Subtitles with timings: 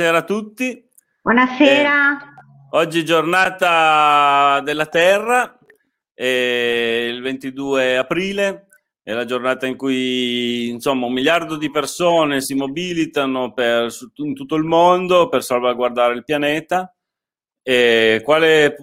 [0.00, 0.88] Buonasera a tutti.
[1.20, 2.16] Buonasera.
[2.16, 2.26] Eh,
[2.70, 5.58] oggi giornata della Terra,
[6.14, 8.68] eh, il 22 aprile,
[9.02, 14.54] è la giornata in cui insomma un miliardo di persone si mobilitano per, in tutto
[14.54, 16.96] il mondo per salvaguardare il pianeta.
[17.62, 18.76] E quale,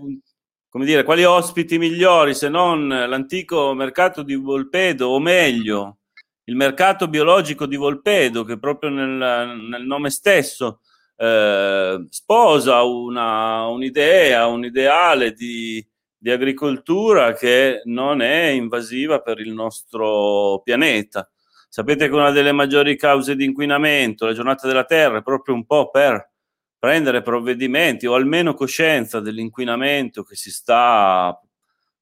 [0.69, 5.97] come dire, quali ospiti migliori se non l'antico mercato di Volpedo, o meglio,
[6.43, 10.81] il mercato biologico di Volpedo, che proprio nel, nel nome stesso
[11.17, 19.51] eh, sposa una, un'idea, un ideale di, di agricoltura che non è invasiva per il
[19.51, 21.29] nostro pianeta.
[21.69, 25.65] Sapete che una delle maggiori cause di inquinamento, la giornata della Terra, è proprio un
[25.65, 26.31] po' per
[26.79, 31.37] prendere provvedimenti o almeno coscienza dell'inquinamento che si sta,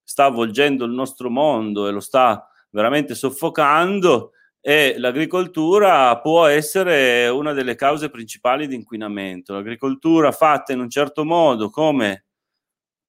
[0.03, 4.31] sta avvolgendo il nostro mondo e lo sta veramente soffocando
[4.67, 9.53] e l'agricoltura può essere una delle cause principali di inquinamento.
[9.53, 12.25] L'agricoltura fatta in un certo modo, come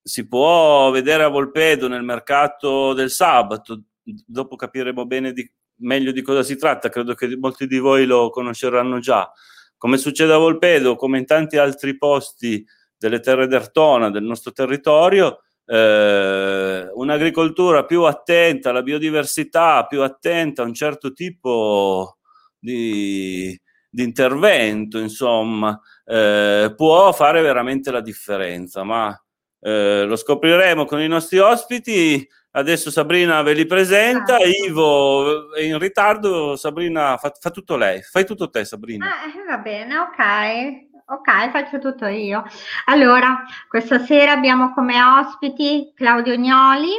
[0.03, 6.21] si può vedere a Volpedo nel mercato del sabato, dopo capiremo bene di, meglio di
[6.21, 9.33] cosa si tratta, credo che molti di voi lo conosceranno già.
[9.79, 12.67] Come succede a Volpedo, come in tanti altri posti
[12.99, 20.67] delle terre d'Ertona, del nostro territorio, eh, un'agricoltura più attenta alla biodiversità, più attenta a
[20.67, 22.19] un certo tipo
[22.59, 29.21] di, di intervento, insomma, eh, può fare veramente la differenza, ma
[29.61, 32.27] eh, lo scopriremo con i nostri ospiti.
[32.57, 34.47] Adesso Sabrina ve li presenta, ah.
[34.67, 39.07] Ivo è in ritardo, Sabrina fa, fa, tutto lei, fai tutto te Sabrina.
[39.07, 40.96] Ah, eh, va bene, ok.
[41.09, 42.43] Ok, faccio tutto io.
[42.87, 46.91] Allora, questa sera abbiamo come ospiti Claudio Gnoli,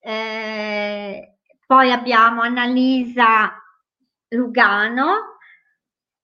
[0.00, 3.52] eh, poi abbiamo Annalisa
[4.28, 5.36] Lugano,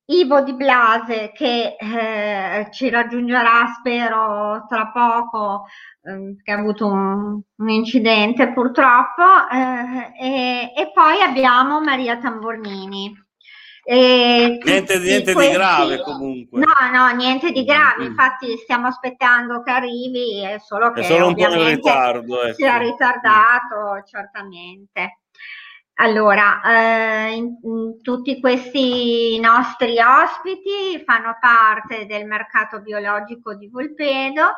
[0.07, 5.67] Ivo Di Blase che eh, ci raggiungerà spero tra poco
[6.03, 9.23] eh, che ha avuto un, un incidente purtroppo
[9.53, 13.24] eh, e, e, poi abbiamo Maria Tambornini.
[13.87, 15.51] E niente, niente questi...
[15.51, 16.59] di grave comunque.
[16.59, 18.05] No, no, niente di grave.
[18.07, 22.43] Infatti stiamo aspettando che arrivi, è solo che è solo un po' in ritardo.
[22.43, 22.55] Ecco.
[22.55, 25.19] Si è ritardato, certamente.
[25.97, 34.55] Allora, eh, in, in tutti questi nostri ospiti fanno parte del mercato biologico di Volpedo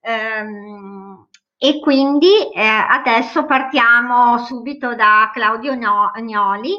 [0.00, 6.74] ehm, e quindi eh, adesso partiamo subito da Claudio Gnoli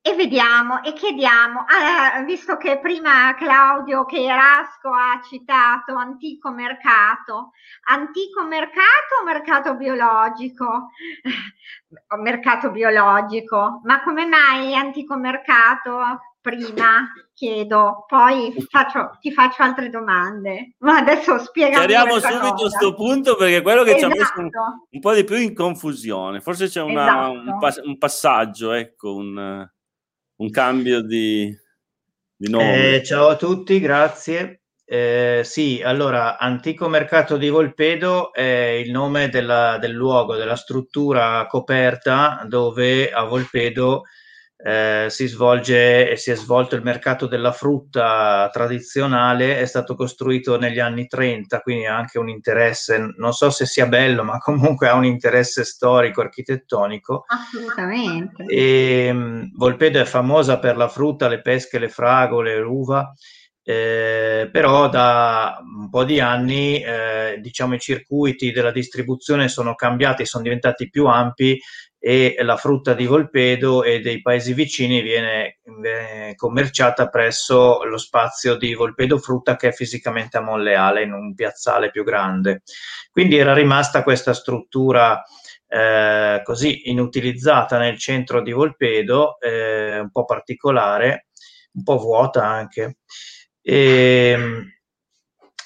[0.00, 7.50] e vediamo e chiediamo, ah, visto che prima Claudio che Erasco ha citato antico mercato,
[7.84, 10.90] antico mercato o mercato biologico?
[12.22, 16.00] mercato biologico, ma come mai antico mercato
[16.40, 17.12] prima?
[17.34, 20.74] Chiedo, poi faccio, ti faccio altre domande.
[20.78, 21.86] Ma adesso spieghiamo.
[21.86, 24.12] Chiariamo subito questo punto perché quello che esatto.
[24.12, 24.86] ci ha messo un, esatto.
[24.90, 26.40] un, po' di più in confusione.
[26.40, 27.82] Forse c'è una, esatto.
[27.82, 29.68] un, un passaggio, ecco, un
[30.38, 31.54] un cambio di,
[32.36, 32.96] di nome.
[32.96, 34.62] Eh, ciao a tutti, grazie.
[34.84, 41.46] Eh, sì, allora, Antico Mercato di Volpedo è il nome della, del luogo, della struttura
[41.46, 44.04] coperta dove a Volpedo
[44.60, 50.58] eh, si svolge e si è svolto il mercato della frutta tradizionale, è stato costruito
[50.58, 54.88] negli anni 30, quindi ha anche un interesse, non so se sia bello, ma comunque
[54.88, 57.24] ha un interesse storico, architettonico.
[57.28, 58.44] Assolutamente.
[58.46, 63.12] E, um, Volpedo è famosa per la frutta, le pesche, le fragole, l'uva.
[63.62, 70.24] Eh, però da un po' di anni eh, diciamo i circuiti della distribuzione sono cambiati,
[70.24, 71.60] sono diventati più ampi
[72.00, 78.56] e la frutta di Volpedo e dei paesi vicini viene, viene commerciata presso lo spazio
[78.56, 82.62] di Volpedo Frutta che è fisicamente a Monleale in un piazzale più grande.
[83.10, 85.22] Quindi era rimasta questa struttura
[85.66, 91.26] eh, così inutilizzata nel centro di Volpedo, eh, un po' particolare,
[91.72, 92.98] un po' vuota anche.
[93.60, 94.77] E, ehm,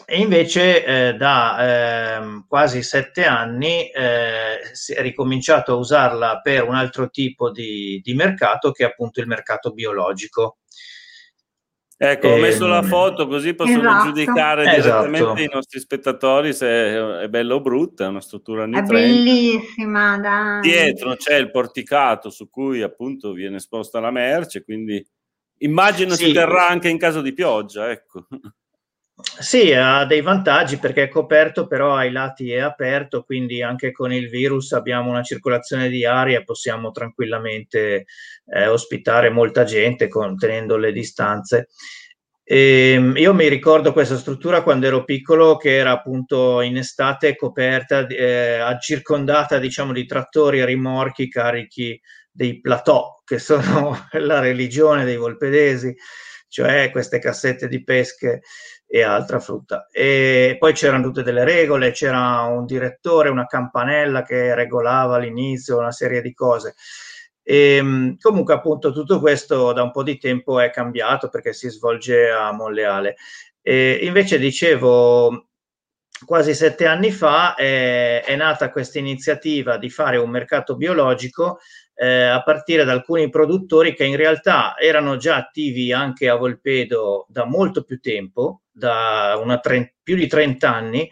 [0.06, 6.64] e invece eh, da eh, quasi sette anni eh, si è ricominciato a usarla per
[6.64, 10.58] un altro tipo di, di mercato che è appunto il mercato biologico.
[12.04, 14.06] Ecco, ho messo la ehm, foto così possono esatto.
[14.06, 15.40] giudicare direttamente esatto.
[15.40, 18.93] i nostri spettatori se è bella o brutta, è una struttura anni È 30.
[18.93, 20.60] bellissima, dai.
[20.62, 25.00] Dietro c'è il porticato su cui appunto viene esposta la merce, quindi
[25.58, 26.25] immagino sì.
[26.25, 28.26] si terrà anche in caso di pioggia, ecco.
[29.20, 34.11] Sì, ha dei vantaggi perché è coperto, però ai lati è aperto, quindi anche con
[34.12, 38.06] il virus abbiamo una circolazione di aria e possiamo tranquillamente
[38.47, 41.69] eh, ospitare molta gente contenendo le distanze.
[42.43, 47.37] E ehm, io mi ricordo questa struttura quando ero piccolo che era appunto in estate
[47.37, 52.00] coperta, eh, circondata diciamo di trattori e rimorchi carichi
[52.31, 55.94] dei plateau, che sono la religione dei volpedesi,
[56.49, 58.43] cioè queste cassette di pesche
[58.94, 59.89] e altra frutta.
[59.91, 65.93] E poi c'erano tutte delle regole, c'era un direttore, una campanella che regolava all'inizio una
[65.93, 66.75] serie di cose.
[67.43, 71.71] E, ehm, comunque appunto tutto questo da un po' di tempo è cambiato perché si
[71.71, 73.17] svolge a Monleale.
[73.62, 75.47] E invece dicevo,
[76.27, 81.61] quasi sette anni fa è, è nata questa iniziativa di fare un mercato biologico
[81.94, 87.25] eh, a partire da alcuni produttori che in realtà erano già attivi anche a Volpedo
[87.31, 91.08] da molto più tempo, da una tre, più di 30 anni,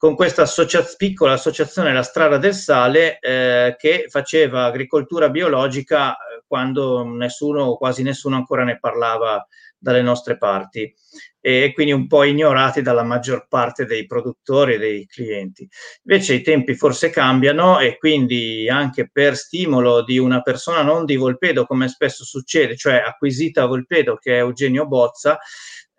[0.00, 6.42] con questa associa- piccola associazione La Strada del Sale eh, che faceva agricoltura biologica eh,
[6.46, 9.46] quando nessuno o quasi nessuno ancora ne parlava
[9.76, 10.94] dalle nostre parti
[11.38, 15.68] e quindi un po' ignorati dalla maggior parte dei produttori e dei clienti.
[16.04, 21.16] Invece i tempi forse cambiano e quindi anche per stimolo di una persona non di
[21.16, 25.38] Volpedo, come spesso succede, cioè acquisita a Volpedo, che è Eugenio Bozza,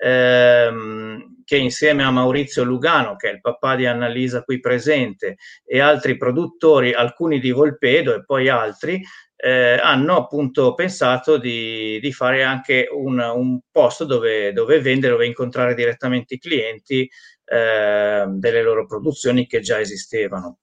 [0.01, 5.79] ehm, che insieme a Maurizio Lugano, che è il papà di Annalisa qui presente, e
[5.79, 9.01] altri produttori, alcuni di Volpedo e poi altri,
[9.35, 15.25] eh, hanno appunto pensato di, di fare anche un, un posto dove, dove, vendere, dove
[15.25, 17.09] incontrare direttamente i clienti
[17.45, 20.57] eh, delle loro produzioni che già esistevano.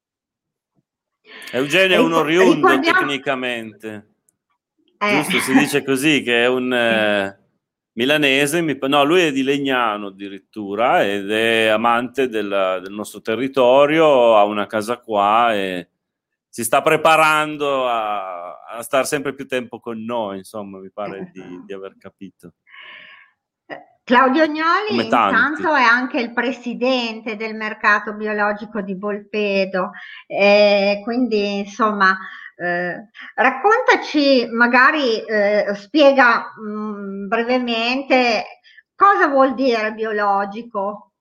[1.52, 4.06] Eugenio è un oriundo tecnicamente.
[4.99, 5.23] Eh.
[5.23, 7.38] Giusto, si dice così, che è un eh,
[7.98, 14.36] milanese, mi, no, lui è di Legnano addirittura ed è amante del, del, nostro territorio,
[14.36, 15.88] ha una casa qua e
[16.48, 21.42] si sta preparando a, a stare sempre più tempo con noi, insomma, mi pare di,
[21.66, 22.52] di aver capito.
[24.04, 29.90] Claudio Gnoli intanto è anche il presidente del mercato biologico di Volpedo,
[30.26, 32.16] eh, quindi insomma
[32.58, 38.44] eh, raccontaci, magari eh, spiega mh, mm, brevemente
[38.96, 41.12] cosa vuol dire biologico.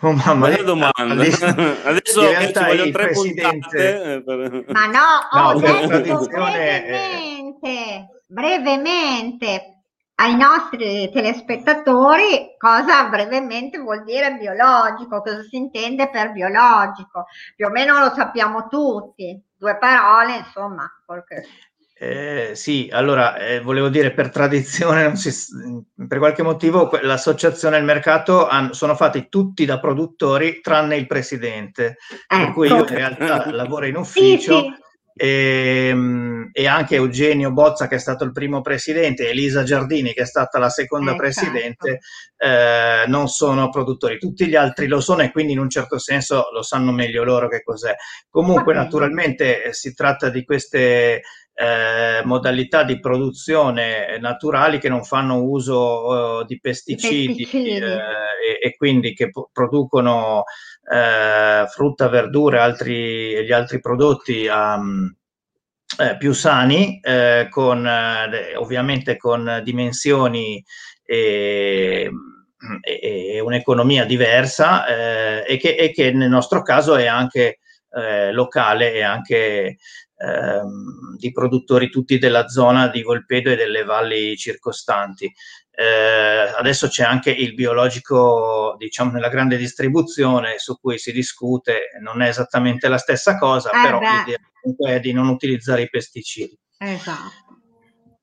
[0.00, 1.14] Oh mamma, Bella domanda.
[1.14, 1.46] Adesso,
[1.84, 4.22] adesso in realtà ci voglio tre presidente...
[4.24, 4.72] puntate.
[4.72, 5.00] Ma no,
[5.30, 9.76] ho no, detto brevemente, brevemente
[10.18, 17.26] ai nostri telespettatori cosa brevemente vuol dire biologico, cosa si intende per biologico.
[17.54, 20.90] Più o meno lo sappiamo tutti, due parole, insomma.
[21.04, 21.44] Perché...
[21.98, 25.30] Eh, sì, allora eh, volevo dire per tradizione, si,
[26.06, 31.06] per qualche motivo l'associazione e il mercato hanno, sono fatti tutti da produttori tranne il
[31.06, 32.44] presidente, ecco.
[32.44, 34.60] per cui io in realtà lavoro in ufficio.
[34.60, 34.84] Sì, sì
[35.18, 40.22] e, ehm, e, anche Eugenio Bozza che è stato il primo presidente, Elisa Giardini che
[40.22, 42.00] è stata la seconda eh, presidente,
[42.36, 43.04] certo.
[43.04, 46.50] eh, non sono produttori, tutti gli altri lo sono e quindi in un certo senso
[46.52, 47.94] lo sanno meglio loro che cos'è.
[48.28, 51.22] Comunque naturalmente eh, si tratta di queste
[51.58, 57.70] eh, modalità di produzione naturali che non fanno uso uh, di pesticidi, pesticidi.
[57.70, 60.44] Eh, e, e, quindi che p- producono
[60.90, 65.14] eh, frutta, verdure altri, gli altri prodotti um,
[65.98, 70.62] eh, più sani, eh, con, eh, ovviamente con dimensioni
[71.04, 72.10] e,
[72.80, 78.32] e, e un'economia diversa eh, e che, e, che, nel nostro caso è anche eh,
[78.32, 79.76] locale e anche
[80.16, 85.32] ehm, di produttori tutti della zona di Volpedo e delle valli circostanti.
[85.78, 92.22] Eh, adesso c'è anche il biologico, diciamo, nella grande distribuzione su cui si discute, non
[92.22, 94.38] è esattamente la stessa cosa, eh però beh.
[94.64, 96.58] l'idea è di non utilizzare i pesticidi.
[96.78, 97.44] Esatto.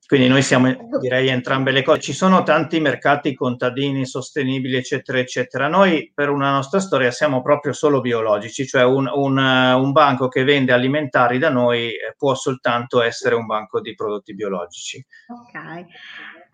[0.06, 2.02] Quindi noi siamo, direi, entrambe le cose.
[2.02, 5.68] Ci sono tanti mercati contadini sostenibili, eccetera, eccetera.
[5.68, 10.44] Noi per una nostra storia siamo proprio solo biologici, cioè un, un, un banco che
[10.44, 15.04] vende alimentari da noi eh, può soltanto essere un banco di prodotti biologici.
[15.28, 15.86] Ok.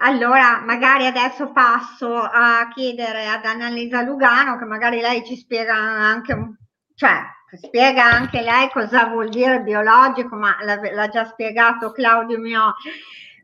[0.01, 6.35] Allora, magari adesso passo a chiedere ad Annalisa Lugano, che magari lei ci spiega anche,
[6.95, 7.21] cioè,
[7.61, 12.75] spiega anche lei cosa vuol dire biologico, ma l'ha, già spiegato Claudio Mio.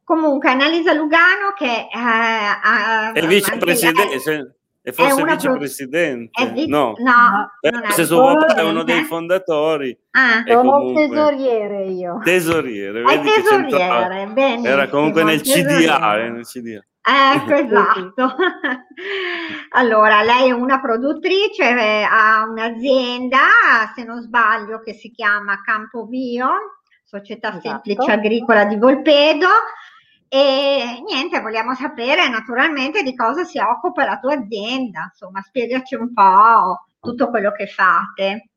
[0.04, 4.56] Comunque, Annalisa Lugano, che eh, è vicepresidente.
[4.88, 6.30] E forse vicepresidente.
[6.32, 6.54] Pro...
[6.54, 6.68] Vi...
[6.68, 9.98] No, no eh, se suo papà è uno dei fondatori.
[10.12, 10.44] Ah.
[10.46, 11.08] Sono comunque...
[11.08, 12.20] tesoriere io.
[12.24, 16.86] Tesoriere, vedi è tesoriere, che Era comunque nel CDA, eh, nel CDA.
[17.02, 18.36] Ecco, esatto.
[19.74, 21.64] allora, lei è una produttrice,
[22.08, 23.40] ha un'azienda,
[23.96, 26.50] se non sbaglio, che si chiama Campo Bio,
[27.04, 27.70] Società esatto.
[27.70, 29.48] Semplice Agricola di Volpedo.
[30.36, 36.12] E niente, vogliamo sapere naturalmente di cosa si occupa la tua azienda, insomma, spiegaci un
[36.12, 38.50] po' tutto quello che fate.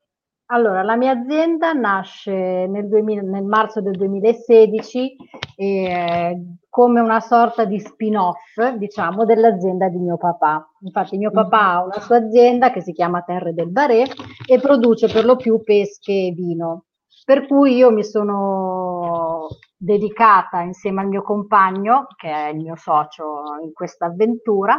[0.46, 5.16] Allora, la mia azienda nasce nel, 2000, nel marzo del 2016
[5.54, 10.68] eh, come una sorta di spin-off, diciamo, dell'azienda di mio papà.
[10.80, 14.02] Infatti mio papà ha una sua azienda che si chiama Terre del Barè
[14.44, 16.86] e produce per lo più pesche e vino.
[17.24, 19.46] Per cui io mi sono
[19.78, 24.78] dedicata insieme al mio compagno, che è il mio socio in questa avventura,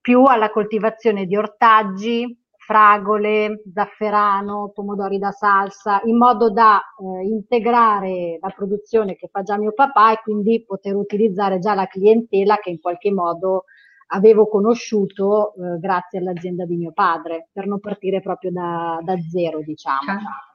[0.00, 8.38] più alla coltivazione di ortaggi, fragole, zafferano, pomodori da salsa, in modo da eh, integrare
[8.40, 12.70] la produzione che fa già mio papà e quindi poter utilizzare già la clientela che
[12.70, 13.64] in qualche modo
[14.12, 19.60] avevo conosciuto eh, grazie all'azienda di mio padre, per non partire proprio da, da zero,
[19.62, 19.98] diciamo.
[20.04, 20.49] Certo.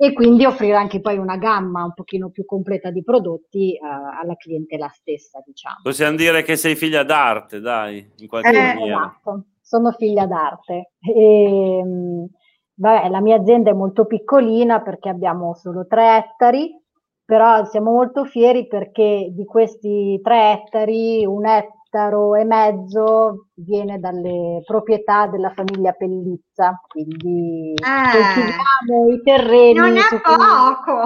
[0.00, 4.36] E quindi offrire anche poi una gamma un pochino più completa di prodotti eh, alla
[4.36, 5.80] clientela stessa, diciamo.
[5.82, 8.98] Possiamo dire che sei figlia d'arte, dai, in qualche eh, maniera.
[8.98, 10.92] Esatto sono figlia d'arte.
[10.98, 12.26] E, ehm,
[12.74, 16.74] vabbè, la mia azienda è molto piccolina perché abbiamo solo tre ettari,
[17.22, 24.62] però siamo molto fieri perché di questi tre ettari un ettaro e mezzo viene dalle
[24.64, 29.78] proprietà della famiglia Pellizza, quindi eh, coltiviamo i terreni.
[29.78, 31.02] Non è poco!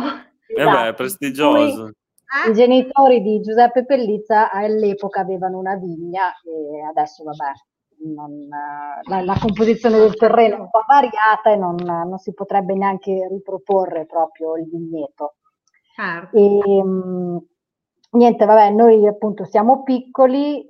[0.46, 1.86] Esatto, eh beh, è prestigioso.
[1.86, 2.50] Eh?
[2.50, 7.52] I genitori di Giuseppe Pellizza all'epoca avevano una vigna e adesso vabbè
[8.04, 12.74] non, la, la, composizione del terreno è un po' variata e non, non si potrebbe
[12.74, 15.36] neanche riproporre proprio il vigneto.
[15.94, 16.36] Certo.
[16.36, 17.46] E, mh,
[18.12, 20.64] niente, vabbè, noi appunto siamo piccoli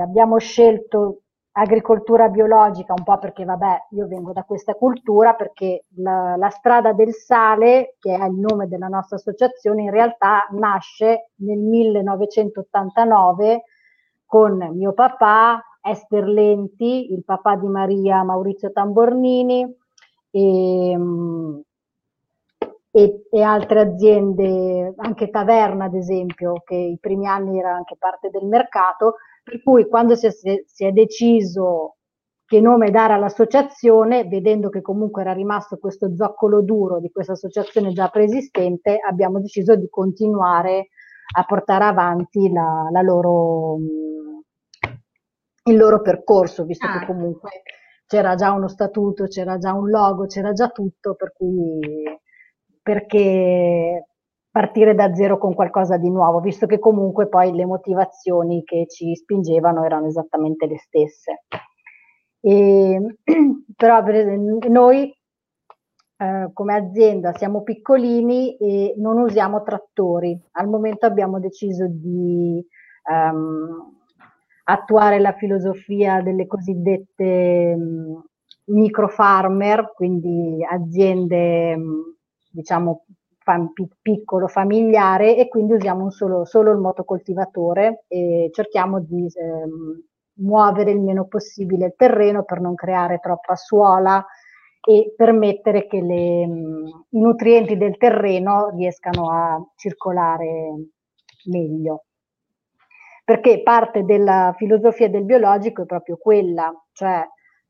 [0.00, 1.20] abbiamo scelto
[1.58, 6.92] agricoltura biologica un po' perché vabbè io vengo da questa cultura perché la, la, strada
[6.92, 13.62] del sale che è il nome della nostra associazione in realtà nasce nel 1989
[14.26, 19.62] con mio papà Esther Lenti, il papà di Maria Maurizio Tambornini
[20.30, 21.62] e, ehm,
[22.96, 28.30] e, e, altre aziende, anche Taverna ad esempio, che i primi anni era anche parte
[28.30, 31.96] del mercato, per cui quando si è, si è deciso
[32.46, 37.92] che nome dare all'associazione, vedendo che comunque era rimasto questo zoccolo duro di questa associazione
[37.92, 40.88] già preesistente, abbiamo deciso di continuare
[41.36, 43.76] a portare avanti la, la loro
[45.64, 47.00] il loro percorso, visto ah.
[47.00, 47.50] che comunque
[48.06, 51.80] c'era già uno statuto, c'era già un logo, c'era già tutto, per cui
[52.86, 54.06] perché
[54.48, 59.12] partire da zero con qualcosa di nuovo, visto che comunque poi le motivazioni che ci
[59.16, 61.42] spingevano erano esattamente le stesse.
[62.38, 63.16] E,
[63.76, 64.04] però
[64.68, 65.12] noi
[66.16, 70.40] eh, come azienda siamo piccolini e non usiamo trattori.
[70.52, 72.64] Al momento abbiamo deciso di
[73.10, 73.94] um,
[74.62, 78.22] attuare la filosofia delle cosiddette mh,
[78.66, 82.15] micro farmer, quindi aziende mh,
[82.56, 83.04] diciamo
[84.02, 90.02] piccolo familiare e quindi usiamo solo, solo, il motocoltivatore e cerchiamo di ehm,
[90.38, 94.24] muovere il meno possibile il terreno per non creare troppa suola
[94.84, 96.42] e permettere che le,
[97.10, 100.88] i nutrienti del terreno riescano a circolare
[101.44, 102.04] meglio.
[103.24, 107.24] Perché parte della filosofia del biologico è proprio quella, cioè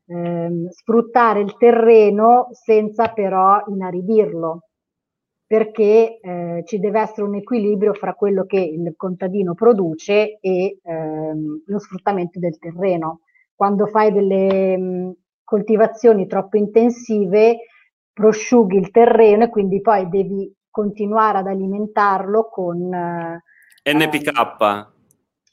[0.07, 4.66] ehm, sfruttare il terreno senza però inaridirlo,
[5.47, 11.63] perché eh, ci deve essere un equilibrio fra quello che il contadino produce e ehm,
[11.65, 13.21] lo sfruttamento del terreno.
[13.55, 17.59] Quando fai delle mh, coltivazioni troppo intensive,
[18.11, 22.93] prosciughi il terreno e quindi poi devi continuare ad alimentarlo con...
[22.93, 24.95] Eh, NPK.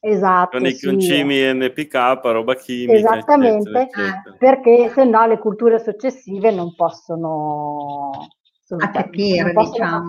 [0.00, 0.58] Esatto.
[0.58, 0.86] Con i sì.
[0.88, 2.92] concimi NPK, roba chimica.
[2.94, 4.36] Esattamente, eccetera, eccetera.
[4.38, 8.10] perché se no le culture successive non possono
[8.76, 10.08] attecchire, diciamo.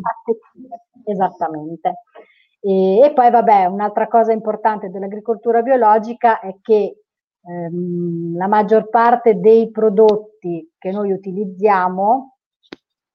[1.05, 1.93] Esattamente.
[2.59, 7.03] E, e, poi vabbè, un'altra cosa importante dell'agricoltura biologica è che
[7.41, 12.35] ehm, la maggior parte dei prodotti che noi utilizziamo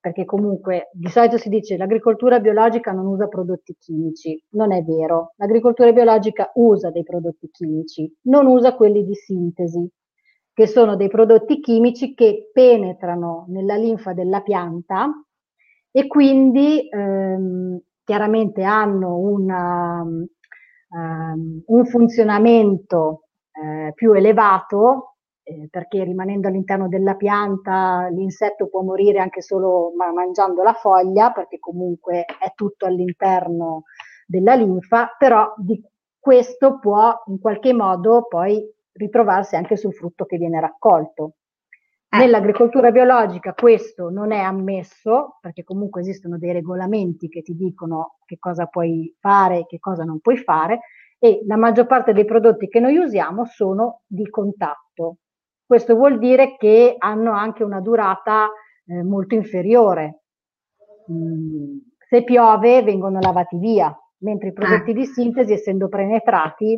[0.00, 5.34] perché comunque di solito si dice l'agricoltura biologica non usa prodotti chimici, non è vero,
[5.36, 9.86] l'agricoltura biologica usa dei prodotti chimici, non usa quelli di sintesi,
[10.54, 15.10] che sono dei prodotti chimici che penetrano nella linfa della pianta
[15.92, 26.48] e quindi ehm, chiaramente hanno una, um, un funzionamento eh, più elevato eh, perché rimanendo
[26.48, 32.52] all'interno della pianta l'insetto può morire anche solo ma- mangiando la foglia, perché comunque è
[32.54, 33.84] tutto all'interno
[34.26, 35.82] della linfa, però di
[36.18, 41.34] questo può in qualche modo poi ritrovarsi anche sul frutto che viene raccolto.
[42.12, 42.18] Eh.
[42.18, 48.36] Nell'agricoltura biologica questo non è ammesso, perché comunque esistono dei regolamenti che ti dicono che
[48.40, 50.80] cosa puoi fare e che cosa non puoi fare,
[51.20, 55.18] e la maggior parte dei prodotti che noi usiamo sono di contatto.
[55.64, 58.50] Questo vuol dire che hanno anche una durata
[58.86, 60.22] eh, molto inferiore.
[61.12, 61.76] Mm,
[62.08, 64.94] se piove vengono lavati via, mentre i prodotti ah.
[64.94, 66.76] di sintesi, essendo penetrati,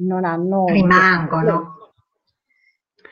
[0.00, 0.66] non hanno...
[0.66, 1.83] Rimangono.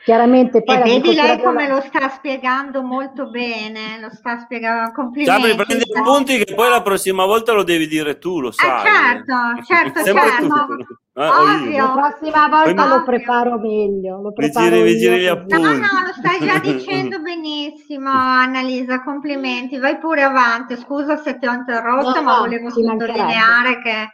[0.03, 5.55] Chiaramente poi e vedi lei come lo sta spiegando molto bene, lo sta spiegando complimenti.
[5.55, 8.85] Già, prendi appunti che poi la prossima volta lo devi dire tu, lo eh, sai.
[8.85, 9.63] Eh, certo,
[10.03, 10.77] certo, certo.
[11.15, 11.93] Ah, Ovvio.
[11.93, 14.19] La prossima volta lo preparo meglio.
[14.19, 15.61] Lo preparo giri, mi giri gli appunti.
[15.61, 19.77] No, no, lo stai già dicendo benissimo, Annalisa, complimenti.
[19.77, 20.75] Vai pure avanti.
[20.75, 24.09] Scusa se ti ho interrotto, no, ma volevo sottolineare che,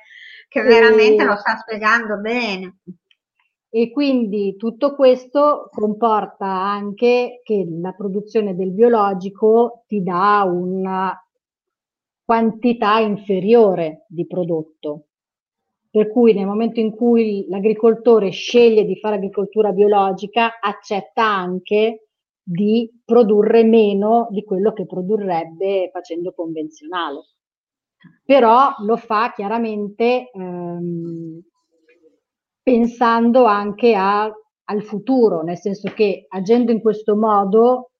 [0.49, 1.25] che veramente e...
[1.25, 2.79] lo sta spiegando bene.
[3.71, 11.13] E quindi tutto questo comporta anche che la produzione del biologico ti dà una
[12.25, 15.05] quantità inferiore di prodotto.
[15.91, 22.07] Per cui nel momento in cui l'agricoltore sceglie di fare agricoltura biologica, accetta anche
[22.41, 27.19] di produrre meno di quello che produrrebbe facendo convenzionale.
[28.23, 31.41] Però lo fa chiaramente ehm,
[32.61, 34.31] pensando anche a,
[34.65, 37.91] al futuro, nel senso che agendo in questo modo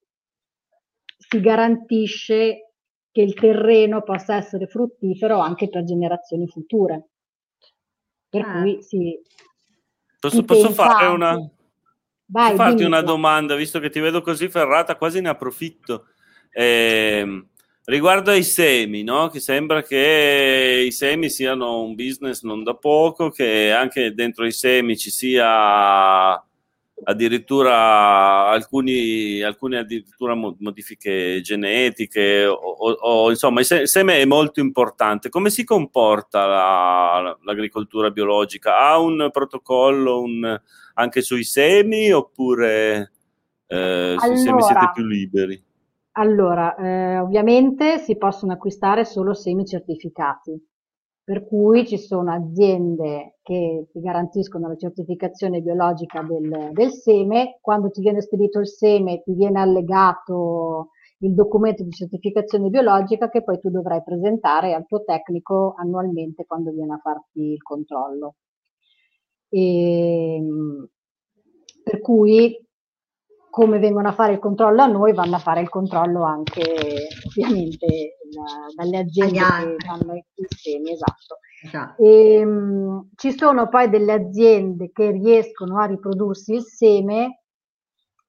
[1.17, 2.73] si garantisce
[3.11, 7.09] che il terreno possa essere fruttifero anche per generazioni future.
[8.29, 8.61] Per ah.
[8.61, 9.19] cui sì.
[10.19, 11.37] Posso, posso fare una,
[12.31, 12.87] Vai, farti dimmi.
[12.87, 16.07] una domanda, visto che ti vedo così ferrata, quasi ne approfitto.
[16.51, 17.45] Eh,
[17.89, 19.29] Riguardo ai semi, no?
[19.29, 24.51] che sembra che i semi siano un business non da poco, che anche dentro i
[24.51, 26.33] semi ci sia
[27.03, 35.29] addirittura alcuni, alcune addirittura modifiche genetiche o, o, o, insomma il seme è molto importante.
[35.29, 38.77] Come si comporta la, l'agricoltura biologica?
[38.77, 40.61] Ha un protocollo un,
[40.93, 43.13] anche sui semi oppure
[43.65, 45.63] eh, allora, sui semi siete più liberi
[46.19, 50.61] allora, eh, ovviamente si possono acquistare solo semi certificati,
[51.23, 57.89] per cui ci sono aziende che ti garantiscono la certificazione biologica del, del seme, quando
[57.89, 63.59] ti viene spedito il seme ti viene allegato il documento di certificazione biologica che poi
[63.59, 68.35] tu dovrai presentare al tuo tecnico annualmente quando viene a farti il controllo.
[69.49, 70.87] E, ehm,
[71.83, 72.55] per cui
[73.59, 76.61] come vengono a fare il controllo a noi, vanno a fare il controllo anche
[77.27, 81.39] ovviamente la, dalle aziende che fanno i sistemi, esatto.
[81.61, 82.01] esatto.
[82.01, 87.41] E, mh, ci sono poi delle aziende che riescono a riprodursi il seme,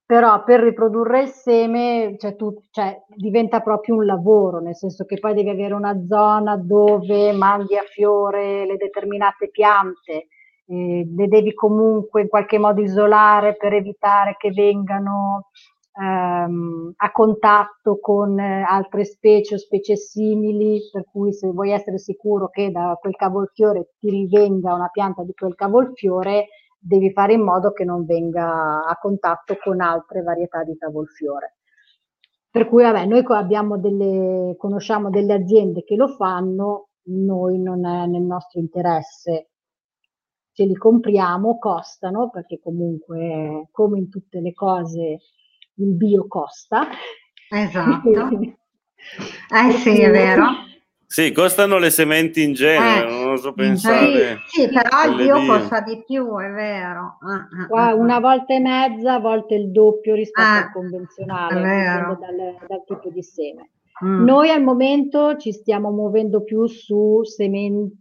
[0.05, 5.17] però per riprodurre il seme cioè, tu, cioè, diventa proprio un lavoro, nel senso che
[5.17, 10.27] poi devi avere una zona dove mandi a fiore le determinate piante,
[10.71, 15.49] eh, le devi comunque in qualche modo isolare per evitare che vengano
[15.99, 21.97] ehm, a contatto con eh, altre specie o specie simili, per cui se vuoi essere
[21.97, 26.47] sicuro che da quel cavolfiore ti rivenga una pianta di quel cavolfiore,
[26.79, 31.57] devi fare in modo che non venga a contatto con altre varietà di cavolfiore.
[32.49, 33.23] Per cui vabbè, noi
[33.79, 39.50] delle, conosciamo delle aziende che lo fanno, noi non è nel nostro interesse
[40.53, 45.19] ce li compriamo, costano, perché comunque come in tutte le cose
[45.75, 46.87] il bio costa.
[47.49, 48.09] Esatto.
[48.29, 50.69] eh sì, è vero.
[51.11, 54.37] Sì, costano le sementi in genere, eh, non so pensare.
[54.45, 57.17] Sì, sì però il bio costa di più, è vero.
[57.19, 62.17] Ah, ah, una volta e mezza, a volte il doppio rispetto ah, al convenzionale, dal,
[62.65, 63.71] dal, tipo di seme.
[64.05, 64.23] Mm.
[64.23, 68.00] Noi al momento ci stiamo muovendo più su sementi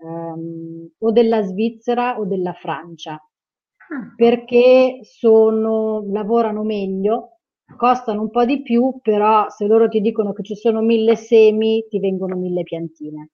[0.00, 4.14] um, o della Svizzera o della Francia, ah.
[4.16, 7.34] perché sono, lavorano meglio
[7.76, 11.86] costano un po' di più, però se loro ti dicono che ci sono mille semi,
[11.88, 13.30] ti vengono mille piantine.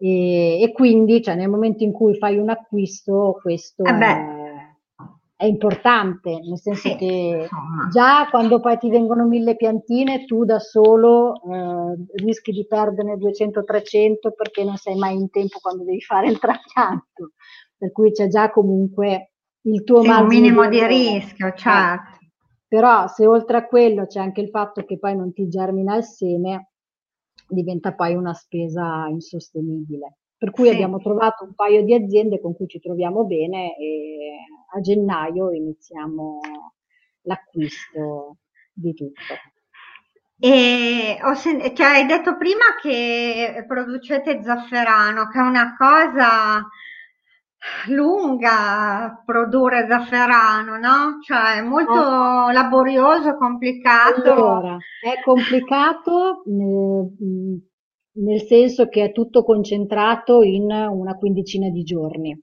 [0.00, 4.06] E, e quindi, cioè, nel momento in cui fai un acquisto, questo Eh beh.
[4.06, 4.37] è,
[5.38, 7.06] è importante, nel senso Sì, che
[7.42, 7.88] insomma.
[7.90, 14.32] già quando poi ti vengono mille piantine, tu da solo eh, rischi di perderne 200-300
[14.32, 17.32] perché non sei mai in tempo quando devi fare il trapianto.
[17.76, 21.20] Per cui c'è già comunque il tuo Sì, minimo di errore.
[21.20, 22.18] rischio, Eh, certo.
[22.66, 26.04] Però se oltre a quello c'è anche il fatto che poi non ti germina il
[26.04, 26.70] seme,
[27.46, 30.17] diventa poi una spesa insostenibile.
[30.38, 30.74] Per cui Sì.
[30.74, 34.36] abbiamo trovato un paio di aziende con cui ci troviamo bene e
[34.74, 36.38] a gennaio iniziamo
[37.22, 38.36] l'acquisto
[38.72, 39.34] di tutto.
[40.40, 46.64] E ho sen- cioè, hai detto prima che producete zafferano, che è una cosa
[47.88, 51.18] lunga produrre zafferano, no?
[51.20, 54.32] Cioè, è molto laborioso, complicato.
[54.32, 57.10] Allora, è complicato nel,
[58.20, 62.38] nel senso che è tutto concentrato in una quindicina di giorni.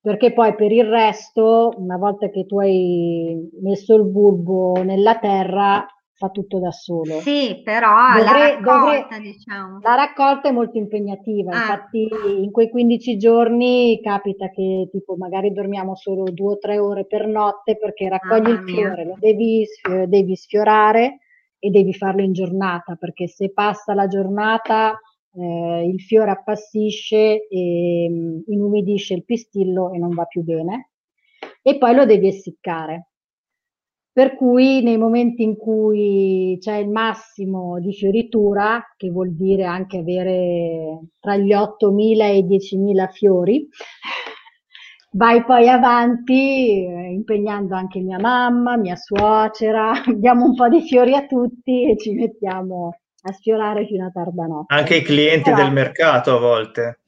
[0.00, 5.84] Perché poi per il resto, una volta che tu hai messo il bulbo nella terra,
[6.14, 7.20] fa tutto da solo.
[7.20, 9.78] Sì, però la Dovrei- dovrei- raccolta, diciamo.
[9.82, 11.56] La raccolta è molto impegnativa, Ah.
[11.58, 12.08] infatti
[12.42, 17.26] in quei 15 giorni capita che tipo magari dormiamo solo due o tre ore per
[17.26, 19.64] notte perché raccogli Mamma il fiore, lo devi,
[20.06, 21.18] devi sfiorare
[21.58, 24.98] e devi farlo in giornata perché se passa la giornata
[25.34, 30.90] eh, il fiore appassisce e mm, inumidisce il pistillo e non va più bene
[31.62, 33.10] e poi lo devi essiccare.
[34.18, 39.98] Per cui nei momenti in cui c'è il massimo di fioritura, che vuol dire anche
[39.98, 43.68] avere tra gli 8.000 e i 10.000 fiori,
[45.10, 51.14] vai poi avanti eh, impegnando anche mia mamma, mia suocera, diamo un po' di fiori
[51.14, 54.74] a tutti e ci mettiamo a sfiorare fino a tarda notte.
[54.74, 57.00] Anche i clienti Però- del mercato a volte.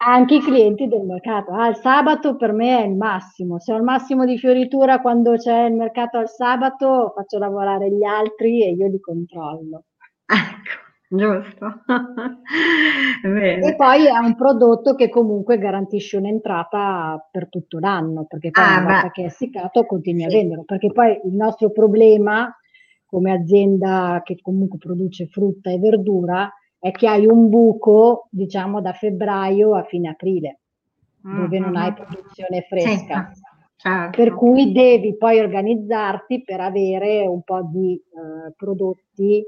[0.00, 1.50] anche i clienti del mercato.
[1.52, 3.58] Ah, il sabato per me è il massimo.
[3.58, 8.04] Se ho il massimo di fioritura quando c'è il mercato al sabato, faccio lavorare gli
[8.04, 9.84] altri e io li controllo.
[10.30, 11.82] Ecco, giusto.
[13.60, 18.70] E poi è un prodotto che comunque garantisce un'entrata per tutto l'anno, perché poi Ah,
[18.70, 19.10] una volta beh.
[19.10, 20.36] che è essiccato continui a Sì.
[20.38, 20.64] venderlo.
[20.64, 22.54] Perché poi il nostro problema
[23.06, 28.92] come azienda che comunque produce frutta e verdura è che hai un buco, diciamo, da
[28.92, 30.60] febbraio a fine aprile,
[31.28, 31.94] dove non hai Mhm.
[31.94, 33.28] produzione Sì, fresca.
[33.76, 34.18] certo.
[34.18, 39.44] Per cui devi poi organizzarti per avere un po' di eh, prodotti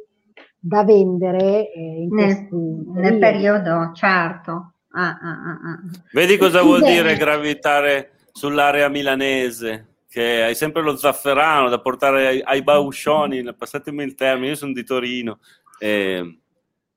[0.61, 2.57] da vendere eh, in nel, questi
[2.93, 4.73] nel periodo, certo.
[4.93, 5.81] Ah, ah, ah, ah.
[6.13, 6.93] Vedi cosa vuol Bene.
[6.93, 9.87] dire gravitare sull'area milanese?
[10.09, 14.73] Che hai sempre lo zafferano da portare ai, ai bauscioni, passatemi il termine, io sono
[14.73, 15.39] di Torino,
[15.79, 16.39] e,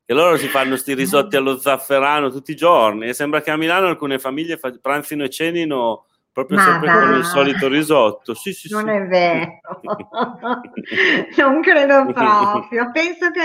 [0.04, 3.56] e loro si fanno sti risotti allo zafferano tutti i giorni e sembra che a
[3.56, 8.34] Milano alcune famiglie fa- pranzino e cenino proprio Ma sempre con il solito risotto.
[8.34, 8.90] Sì, sì, Non sì.
[8.90, 9.82] è vero,
[11.38, 12.92] non credo proprio.
[12.92, 13.42] Penso che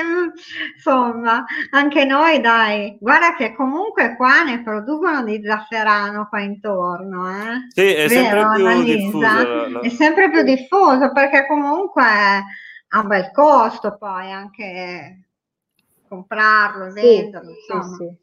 [0.74, 7.66] insomma anche noi, dai, guarda che comunque qua ne producono di zafferano qua intorno, eh?
[7.74, 8.96] Sì, è sempre Vero, più Annalisa?
[8.96, 9.68] diffuso.
[9.68, 12.02] la- È sempre più diffuso perché comunque
[12.90, 15.24] ha un bel costo poi anche
[16.08, 17.96] comprarlo, Sì, venderlo, sì, insomma.
[17.96, 18.16] sì.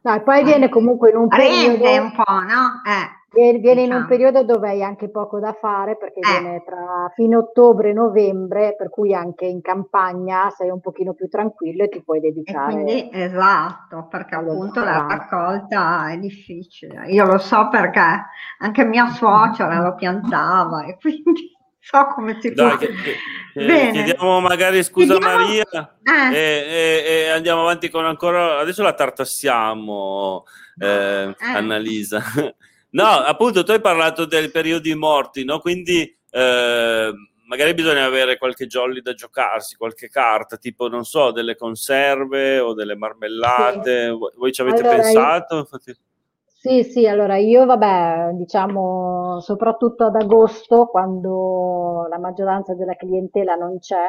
[0.00, 2.82] Dai, poi viene comunque in un Rende periodo, un po', no?
[2.86, 4.06] Eh, viene viene in un diciamo.
[4.06, 6.40] periodo dove hai anche poco da fare perché Eh.
[6.40, 11.28] viene tra fine ottobre e novembre, per cui anche in campagna sei un pochino più
[11.28, 12.72] tranquillo e ti puoi E dedicare.
[12.72, 17.06] quindi esatto, perché appunto la raccolta è difficile.
[17.10, 18.00] Io lo so perché
[18.58, 22.76] anche mia suocera lo piantava e quindi so come si Dai, fa.
[22.78, 23.16] che- che-
[23.66, 23.90] Bene.
[23.92, 28.58] chiediamo magari scusa Chiediamo- Maria Eh, e, e- e andiamo avanti con ancora.
[28.58, 30.44] Adesso la tartassiamo,
[30.78, 31.54] eh, Eh.
[31.54, 32.20] Annalisa.
[32.90, 35.58] No, appunto, tu hai parlato dei periodi morti, no?
[35.60, 37.12] Quindi eh,
[37.46, 42.72] magari bisogna avere qualche jolly da giocarsi, qualche carta, tipo, non so, delle conserve o
[42.74, 44.08] delle marmellate.
[44.10, 45.56] Voi, voi ci avete Allora, io- pensato?
[45.58, 45.96] Infatti-
[46.46, 53.78] Sì, sì, allora io vabbè, diciamo soprattutto ad agosto, quando la maggioranza della clientela non
[53.78, 54.06] c'è,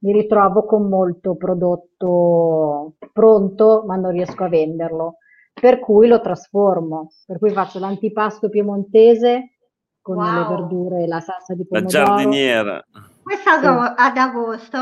[0.00, 5.16] mi ritrovo con molto prodotto pronto, ma non riesco a venderlo.
[5.60, 9.56] Per cui lo trasformo, per cui faccio l'antipasto piemontese
[10.00, 10.48] con le Wow.
[10.48, 11.88] verdure e la salsa di La pomodoro.
[11.90, 12.84] giardiniera.
[13.22, 14.78] questo ad, agosto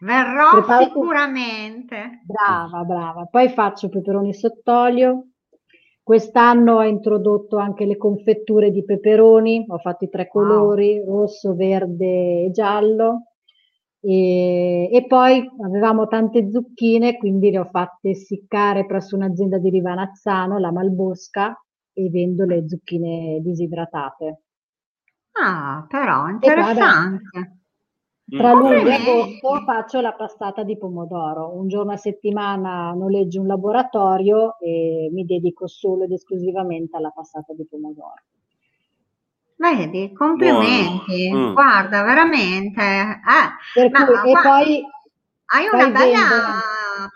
[0.00, 2.20] verrò Preparato- sicuramente.
[2.24, 3.26] Brava, brava.
[3.30, 5.26] Poi faccio peperoni sott'olio.
[6.02, 11.20] Quest'anno ho introdotto anche le confetture di peperoni, ho fatto i tre colori, wow.
[11.20, 13.31] rosso, verde e giallo.
[14.04, 20.58] E, e, poi avevamo tante zucchine, quindi le ho fatte essiccare presso un'azienda di Rivanazzano,
[20.58, 21.56] la Malbosca,
[21.92, 24.42] e vendo le zucchine disidratate.
[25.40, 27.58] Ah, però interessante.
[28.28, 31.54] Tra luglio e agosto faccio la passata di pomodoro.
[31.54, 37.52] Un giorno a settimana noleggio un laboratorio e mi dedico solo ed esclusivamente alla passata
[37.52, 38.22] di pomodoro.
[39.62, 41.32] Vedi, complimenti.
[41.32, 41.52] Mm.
[41.52, 42.80] Guarda, veramente.
[42.82, 44.82] Eh, ma, cui, e poi
[45.54, 46.60] hai una bella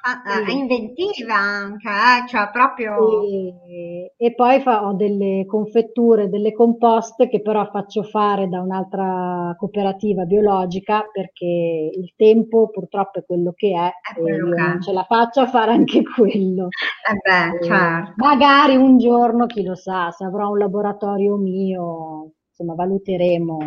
[0.01, 2.29] fa- inventiva anche, eh?
[2.29, 3.23] cioè proprio...
[3.25, 9.53] E, e poi fa, ho delle confetture, delle composte che però faccio fare da un'altra
[9.59, 14.83] cooperativa biologica perché il tempo purtroppo è quello che è, è e io che non
[14.83, 16.69] ce la faccio a fare anche quello.
[16.69, 18.13] Eh beh, certo.
[18.17, 23.59] Magari un giorno, chi lo sa, se avrò un laboratorio mio, insomma, valuteremo.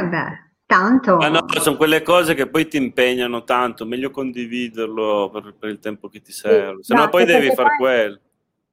[0.00, 0.48] Eh beh.
[0.66, 1.16] Tanto.
[1.16, 5.80] Ma no, sono quelle cose che poi ti impegnano tanto, meglio condividerlo per, per il
[5.80, 8.20] tempo che ti serve, se no, poi devi fare quello.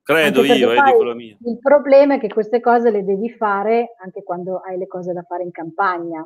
[0.04, 1.36] Credo io, eh, dico la mia.
[1.42, 5.24] Il problema è che queste cose le devi fare anche quando hai le cose da
[5.24, 6.26] fare in campagna.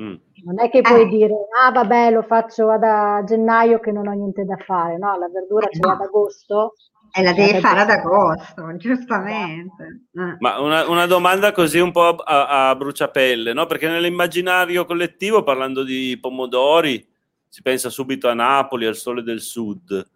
[0.00, 0.14] Mm.
[0.44, 1.06] Non è che puoi eh.
[1.06, 5.28] dire, ah vabbè, lo faccio a gennaio che non ho niente da fare, no, la
[5.28, 6.74] verdura ce l'ho ad agosto
[7.14, 10.06] e la devi fare ad agosto, giustamente.
[10.14, 10.36] Eh.
[10.38, 13.66] Ma una, una, domanda così un po' a, a, bruciapelle, no?
[13.66, 17.06] Perché nell'immaginario collettivo, parlando di pomodori,
[17.48, 20.10] si pensa subito a Napoli, al sole del sud.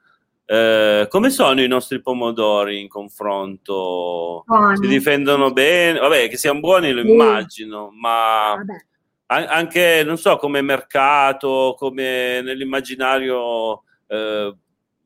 [0.46, 4.42] Eh, come sono i nostri pomodori in confronto?
[4.46, 4.76] Buoni.
[4.76, 5.98] Si difendono bene?
[5.98, 7.10] Vabbè, che siano buoni lo sì.
[7.10, 13.82] immagino, ma a- anche, non so, come mercato, come nell'immaginario...
[14.06, 14.56] Eh,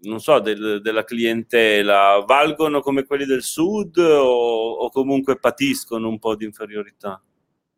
[0.03, 6.19] non so, del, della clientela, valgono come quelli del sud o, o, comunque patiscono un
[6.19, 7.21] po' di inferiorità?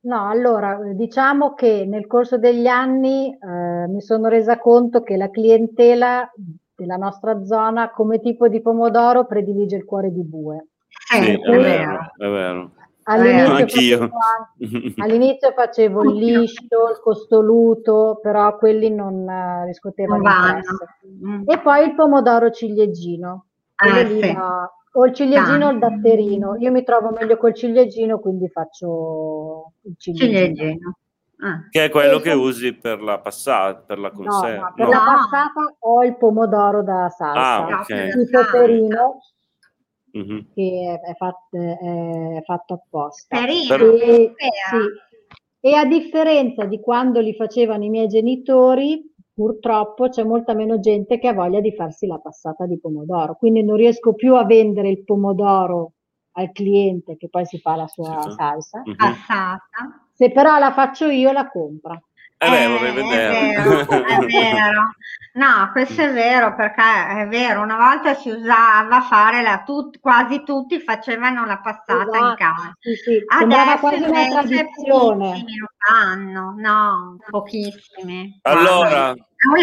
[0.04, 5.30] No, allora diciamo che nel corso degli anni eh, mi sono resa conto che la
[5.30, 6.28] clientela
[6.74, 10.66] della nostra zona come tipo di pomodoro predilige il cuore di bue.
[10.88, 12.72] Sì, è vero, è vero.
[13.04, 14.10] All'inizio, facevo,
[14.98, 21.42] all'inizio facevo il liscio, il costoluto, però quelli non uh, riscuotevano mm.
[21.46, 23.46] E poi il pomodoro ciliegino.
[23.74, 24.32] Ah, sì.
[24.32, 26.56] va, o il ciliegino o il datterino.
[26.58, 30.38] Io mi trovo meglio col ciliegino, quindi faccio il ciliegino.
[30.38, 30.96] ciliegino.
[31.44, 31.66] Ah.
[31.68, 34.60] Che è quello e che usi per la passata, per la conserva.
[34.60, 34.92] No, no, per no.
[34.92, 38.08] la passata ho il pomodoro da salsa, ah, okay.
[38.08, 39.18] il peperino
[40.16, 40.38] mm-hmm.
[40.54, 43.38] che è, è, fatto, è, fatto, apposta.
[43.38, 50.24] Carino, e, sì, e a differenza di quando li facevano i miei genitori, purtroppo c'è
[50.24, 54.14] molta meno gente che ha voglia di farsi la passata di pomodoro, quindi non riesco
[54.14, 55.92] più a vendere il pomodoro
[56.32, 58.80] al cliente che poi si fa la sua salsa.
[58.80, 58.96] Mm-hmm.
[58.96, 60.06] Passata.
[60.12, 62.00] Se però la faccio io, la compra.
[62.42, 63.54] Eh beh, vorrei vedere.
[63.54, 64.94] È vero, è vero.
[65.34, 66.82] No, questo è vero perché
[67.22, 72.26] è vero, una volta si usava fare la tut, quasi tutti facevano la passata esatto,
[72.26, 72.72] in casa.
[72.78, 73.22] Sì, sì.
[73.26, 75.28] Adesso quasi una tradizione.
[75.30, 78.40] Pochissimi lo fanno, no, pochissimi.
[78.42, 79.14] Allora,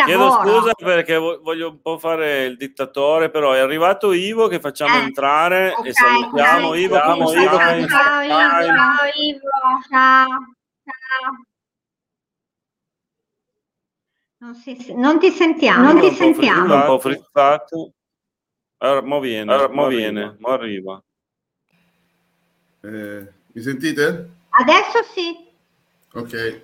[0.05, 4.95] chiedo scusa perché voglio un po' fare il dittatore, però è arrivato Ivo che facciamo
[4.95, 6.95] eh, entrare okay, e salutiamo dai, Ivo.
[6.95, 7.33] Ciao, Ivo.
[7.33, 7.87] Ciao, ciao, Ivo.
[7.87, 9.49] Ciao, Ivo.
[9.87, 10.27] Ciao.
[14.41, 16.73] Non, si, non ti sentiamo, non ti sentiamo.
[16.73, 17.91] Un po' frizzato.
[18.77, 21.03] Allora, mo viene, allora, mo viene, mo arriva.
[22.81, 24.29] Eh, mi sentite?
[24.49, 25.45] Adesso sì.
[26.13, 26.61] Ok,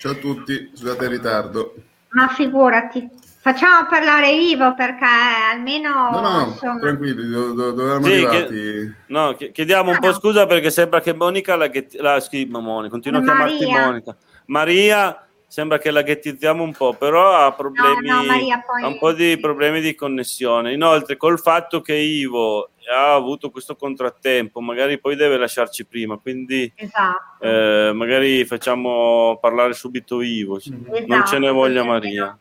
[0.00, 1.74] ciao a tutti, scusate il ritardo.
[2.08, 3.08] Ma figurati,
[3.38, 5.04] facciamo parlare Ivo perché
[5.52, 6.10] almeno...
[6.10, 6.80] No, no, insomma...
[6.80, 8.54] tranquilli, do, do, dove sì, arrivati?
[8.54, 10.12] Che, no, chiediamo un ah, po' no.
[10.14, 14.16] scusa perché sembra che Monica, la, la, la Monica, continua a chiamarti Monica.
[14.46, 18.82] Maria sembra che la ghettizziamo un po', però ha problemi, no, no, Maria, poi...
[18.82, 20.72] ha un po' di problemi di connessione.
[20.72, 26.72] Inoltre, col fatto che Ivo ha avuto questo contrattempo, magari poi deve lasciarci prima, quindi
[26.74, 27.44] esatto.
[27.44, 32.34] eh, magari facciamo parlare subito Ivo, esatto, non ce ne voglia Maria.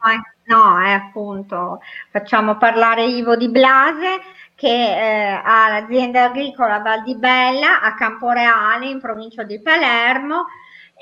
[0.45, 4.21] No, è appunto, facciamo parlare Ivo di Blase
[4.55, 10.45] che eh, ha l'azienda agricola Val di Bella a Camporeale in provincia di Palermo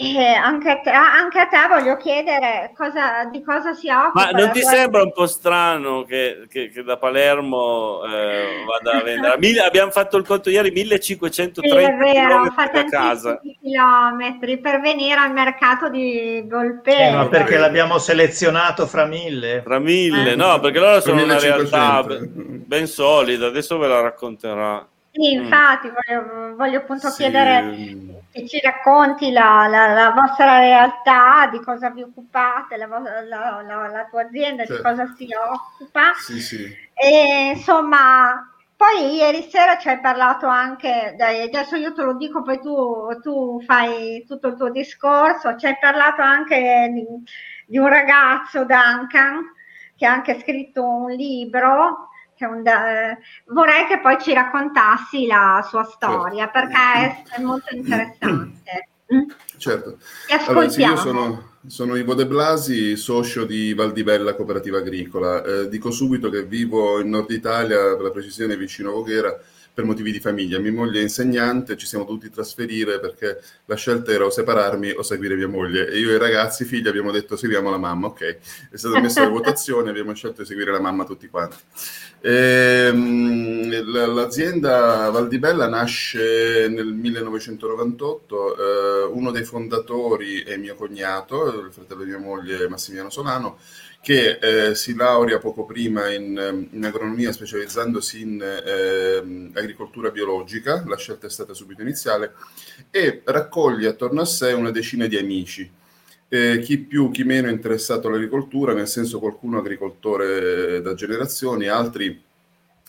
[0.02, 4.12] e anche a, te, anche a te voglio chiedere cosa, di cosa si occupa.
[4.14, 9.04] Ma non ti sembra un po' strano che, che, che da Palermo eh, vada a
[9.04, 9.36] vendere?
[9.40, 12.44] Mille, abbiamo fatto il conto ieri, 1530 sì, vero,
[12.90, 13.42] casa.
[13.42, 17.02] chilometri per venire al mercato di Volpello.
[17.02, 19.62] Eh, ma perché l'abbiamo selezionato fra mille?
[19.66, 20.36] Fra mille, eh.
[20.36, 24.88] no, perché loro sono una realtà ben solida, adesso ve la racconterà.
[25.12, 25.44] Sì, mm.
[25.44, 27.24] infatti voglio, voglio appunto sì.
[27.24, 33.62] chiedere che ci racconti la, la, la, vostra realtà, di cosa vi occupate, la, la,
[33.64, 34.76] la tua azienda certo.
[34.76, 36.14] di cosa si occupa.
[36.16, 36.78] Sì, sì.
[36.94, 42.44] E insomma, poi ieri sera ci hai parlato anche, dai, adesso io te lo dico,
[42.44, 47.06] poi tu, tu fai tutto il tuo discorso, ci hai parlato anche di,
[47.66, 49.54] di un ragazzo, Duncan,
[49.98, 52.10] che ha anche scritto un libro
[52.46, 56.60] eh, vorrei che poi ci raccontassi la sua storia certo.
[56.60, 58.88] perché è, è, molto interessante.
[59.58, 59.98] Certo.
[60.48, 65.44] Allora, sì, io sono, sono Ivo De Blasi, socio di Valdibella Cooperativa Agricola.
[65.44, 69.38] Eh, dico subito che vivo in Nord Italia, per la precisione vicino a Voghera,
[69.80, 70.60] per motivi di famiglia.
[70.60, 75.04] Mia moglie è insegnante, ci siamo dovuti trasferire perché la scelta era o separarmi o
[75.04, 75.88] seguire mia moglie.
[75.88, 78.38] E io e i ragazzi, figli, abbiamo detto seguiamo la mamma, ok.
[78.72, 81.56] È stata messa la votazione, abbiamo scelto di seguire la mamma tutti quanti.
[82.20, 91.72] E, ehm, l'azienda Valdibella nasce nel 1998, eh, uno dei fondatori è mio cognato, il
[91.72, 93.60] fratello di mia moglie Massimiliano Solano,
[94.02, 100.96] che eh, si laurea poco prima in, in agronomia specializzandosi in eh, agricoltura biologica, la
[100.96, 102.34] scelta è stata subito iniziale,
[102.92, 105.70] e raccoglie attorno a sé una decina di amici.
[106.32, 112.24] Eh, chi più, chi meno interessato all'agricoltura, nel senso qualcuno agricoltore da generazioni, altri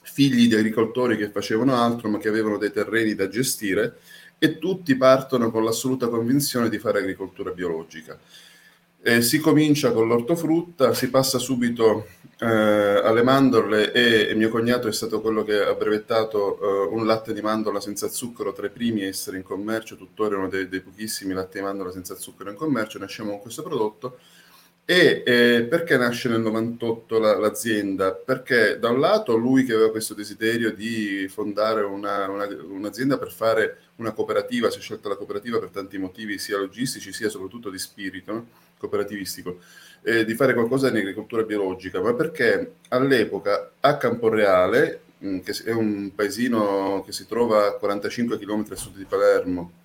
[0.03, 3.99] figli di agricoltori che facevano altro ma che avevano dei terreni da gestire
[4.39, 8.19] e tutti partono con l'assoluta convinzione di fare agricoltura biologica.
[9.03, 12.07] Eh, si comincia con l'ortofrutta, si passa subito
[12.39, 17.07] eh, alle mandorle e, e, mio cognato è stato quello che ha brevettato eh, un
[17.07, 20.69] latte di mandorla senza zucchero tra i primi a essere in commercio, tuttora uno dei,
[20.69, 24.19] dei pochissimi latte di mandorla senza zucchero in commercio, nasciamo con questo prodotto.
[24.91, 28.13] E eh, perché nasce nel 98 la, l'azienda?
[28.13, 33.31] Perché da un lato lui che aveva questo desiderio di fondare una, una, un'azienda per
[33.31, 37.71] fare una cooperativa, si è scelta la cooperativa per tanti motivi sia logistici sia soprattutto
[37.71, 38.49] di spirito, no?
[38.79, 39.61] cooperativistico,
[40.03, 45.71] eh, di fare qualcosa in agricoltura biologica, ma perché all'epoca a Camporeale, mm, che è
[45.71, 49.80] un paesino che si trova a 45 km a sud di Palermo,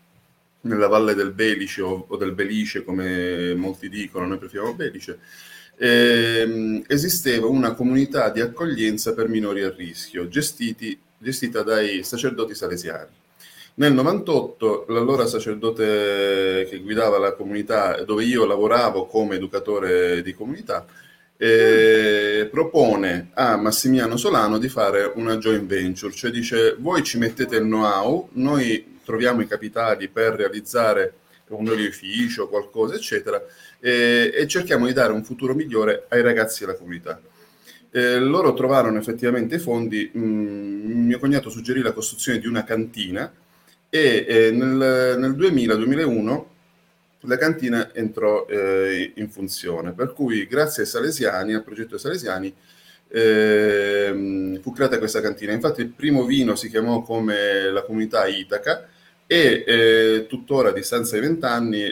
[0.65, 5.19] nella valle del Belice o, o del Belice, come molti dicono, noi preferiamo Belice,
[5.77, 13.23] ehm, esisteva una comunità di accoglienza per minori a rischio, gestiti, gestita dai sacerdoti salesiani.
[13.77, 20.85] Nel 98 l'allora sacerdote che guidava la comunità, dove io lavoravo come educatore di comunità,
[21.37, 27.57] eh, propone a Massimiliano Solano di fare una joint venture, cioè dice voi ci mettete
[27.57, 31.13] il know-how, noi troviamo i capitali per realizzare
[31.49, 33.41] un olificio, qualcosa, eccetera,
[33.79, 37.21] e, e cerchiamo di dare un futuro migliore ai ragazzi della comunità.
[37.91, 42.63] Eh, loro trovarono effettivamente i fondi, mh, mm, mio cognato suggerì la costruzione di una
[42.63, 43.31] cantina
[43.89, 46.43] e eh, nel, nel 2000-2001
[47.21, 52.53] la cantina entrò eh, in funzione, per cui grazie ai Salesiani, al progetto Salesiani,
[53.07, 55.53] eh, fu creata questa cantina.
[55.53, 58.87] Infatti il primo vino si chiamò come la comunità Itaca
[59.27, 61.91] e eh, tuttora a distanza di vent'anni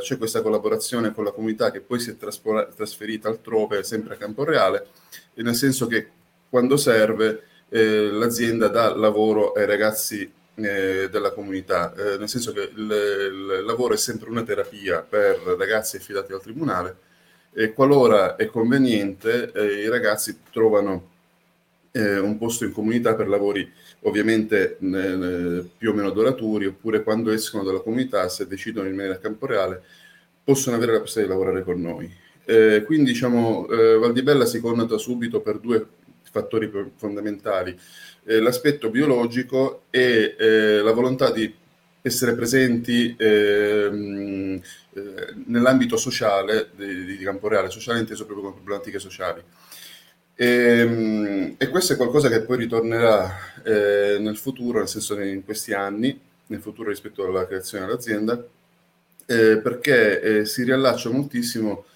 [0.00, 4.18] c'è questa collaborazione con la comunità che poi si è traspora- trasferita altrove, sempre a
[4.18, 4.86] Camporeale,
[5.34, 6.08] nel senso che
[6.48, 12.70] quando serve eh, l'azienda dà lavoro ai ragazzi eh, della comunità, eh, nel senso che
[12.74, 17.04] il, il, lavoro è sempre una terapia per ragazzi affidati al tribunale
[17.52, 21.14] e qualora è conveniente eh, i ragazzi trovano
[21.96, 27.64] eh, un posto in comunità per lavori ovviamente più o meno duraturi oppure quando escono
[27.64, 29.82] dalla comunità se decidono di rimanere a campo reale
[30.44, 32.14] possono avere la possibilità di lavorare con noi.
[32.44, 35.84] Eh, quindi diciamo eh, Valdibella si connota subito per due
[36.30, 37.76] fattori fondamentali
[38.24, 41.52] eh, l'aspetto biologico e eh, la volontà di
[42.02, 44.60] essere presenti ehm,
[44.92, 49.42] eh, nell'ambito sociale di, di Camporeale, sociale inteso proprio come problematiche sociali.
[50.38, 53.30] E, ehm, e, questo è qualcosa che poi ritornerà
[53.64, 56.18] eh, nel futuro, nel senso in questi anni,
[56.48, 58.44] nel futuro rispetto alla creazione dell'azienda,
[59.26, 61.86] eh, perché eh, si riallaccia moltissimo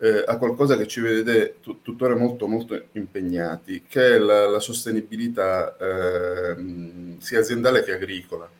[0.00, 4.60] eh, a qualcosa che ci vede t- tuttora molto, molto impegnati, che è la, la
[4.60, 8.50] sostenibilità eh, sia aziendale che agricola.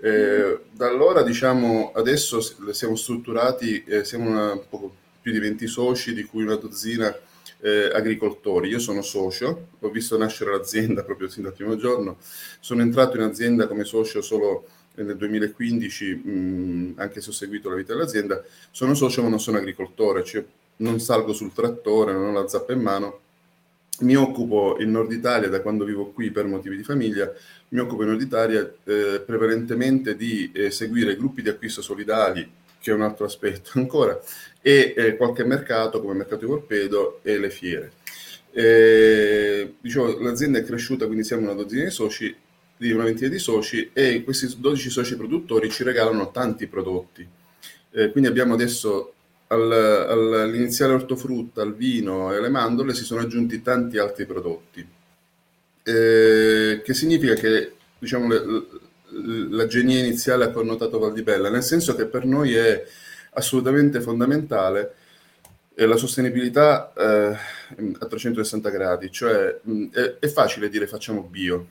[0.00, 2.40] Eh, da allora, diciamo, adesso
[2.72, 7.14] siamo strutturati, eh, siamo una, un po' più di 20 soci, di cui una dozzina
[7.60, 8.68] eh, agricoltori.
[8.68, 12.18] Io sono socio, ho visto nascere l'azienda proprio sin dal primo giorno,
[12.60, 17.76] sono entrato in azienda come socio solo nel 2015, mh, anche se ho seguito la
[17.76, 20.44] vita dell'azienda, sono socio ma non sono agricoltore, cioè
[20.76, 23.20] non salgo sul trattore, non ho la zappa in mano,
[24.00, 27.32] mi occupo in Nord Italia, da quando vivo qui per motivi di famiglia,
[27.68, 32.48] mi occupo in Nord Italia eh, prevalentemente di eh, seguire gruppi di acquisto solidali,
[32.80, 34.18] che è un altro aspetto ancora,
[34.60, 37.92] e eh, qualche mercato come il mercato di Volpedo e le fiere.
[38.50, 42.34] Eh, diciamo, l'azienda è cresciuta, quindi siamo una dozzina di soci,
[42.76, 47.26] di una ventina di soci e questi 12 soci produttori ci regalano tanti prodotti.
[47.90, 49.14] Eh, quindi abbiamo adesso
[49.48, 54.86] al, all'iniziale ortofrutta, al vino e alle mandorle si sono aggiunti tanti altri prodotti,
[55.82, 58.66] eh, che significa che diciamo, le,
[59.50, 62.84] la genia iniziale ha connotato Valdibella, nel senso che per noi è
[63.32, 64.94] assolutamente fondamentale
[65.86, 67.36] la sostenibilità eh,
[68.00, 71.66] a 360 gradi, cioè mh, è, è, facile dire facciamo bio,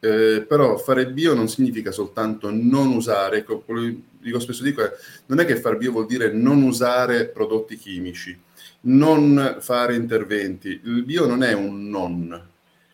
[0.00, 4.90] eh, però fare bio non significa soltanto non usare, quello dico spesso dico è,
[5.26, 8.36] non è che fare bio vuol dire non usare prodotti chimici,
[8.82, 12.48] non fare interventi, il bio non è un non,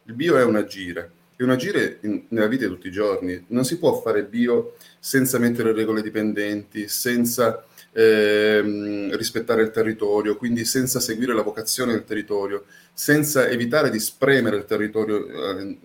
[0.04, 1.10] il bio è un agire
[1.44, 3.44] un agire in, nella vita di tutti i giorni.
[3.48, 10.64] Non si può fare bio senza mettere regole dipendenti, senza ehm, rispettare il territorio, quindi
[10.64, 15.78] senza seguire la vocazione del territorio, senza evitare di spremere il territorio eh,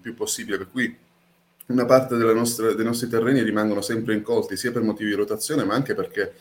[0.00, 0.58] più possibile.
[0.58, 0.96] Per cui
[1.66, 5.74] una parte nostra, dei nostri terreni rimangono sempre incolti, sia per motivi di rotazione, ma
[5.74, 6.34] anche perché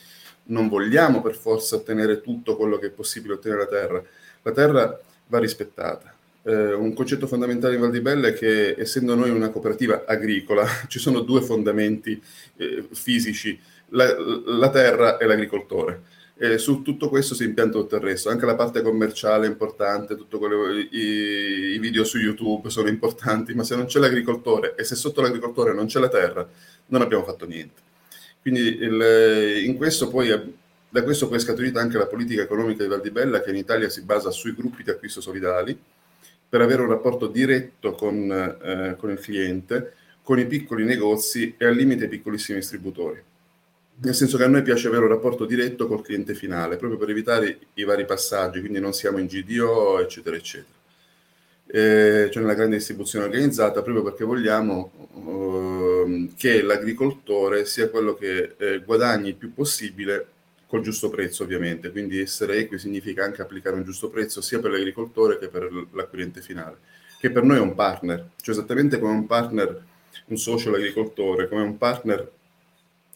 [0.47, 4.03] non vogliamo per forza ottenere tutto quello che è possibile ottenere la terra.
[4.43, 6.14] La terra va rispettata
[6.45, 10.65] eh, un concetto fondamentale in Val di Bella è che essendo noi una cooperativa agricola
[10.87, 12.21] ci sono due fondamenti
[12.57, 14.15] eh, fisici, la,
[14.45, 16.13] la, terra e l'agricoltore.
[16.37, 20.15] E su tutto questo si impianta tutto il resto, anche la parte commerciale è importante,
[20.15, 20.35] tutti
[20.91, 20.97] i,
[21.75, 25.73] i, video su YouTube sono importanti, ma se non c'è l'agricoltore e se sotto l'agricoltore
[25.73, 26.47] non c'è la terra,
[26.87, 27.81] non abbiamo fatto niente.
[28.41, 29.77] Quindi il,
[30.11, 30.53] poi
[30.89, 34.01] da questo poi è scaturita anche la politica economica di Valdibella che in Italia si
[34.01, 35.77] basa sui gruppi di acquisto solidali,
[36.55, 39.91] per avere un rapporto diretto con, eh, con il cliente,
[40.23, 43.21] con i piccoli negozi e al limite i piccolissimi distributori.
[43.97, 47.09] Nel senso che a noi piace avere un rapporto diretto col cliente finale, proprio per
[47.09, 50.73] evitare i vari passaggi, quindi non siamo in GDO, eccetera, eccetera.
[51.67, 54.91] Eh, cioè nella grande distribuzione organizzata, proprio perché vogliamo
[56.07, 60.25] eh, che l'agricoltore sia quello che eh, guadagni il più possibile
[60.67, 64.71] col giusto prezzo ovviamente, quindi essere equi significa anche applicare un giusto prezzo sia per
[64.71, 66.77] l'agricoltore che per l'acquirente finale,
[67.19, 69.83] che per noi è un partner, cioè esattamente come un partner,
[70.27, 72.31] un socio l'agricoltore, come un partner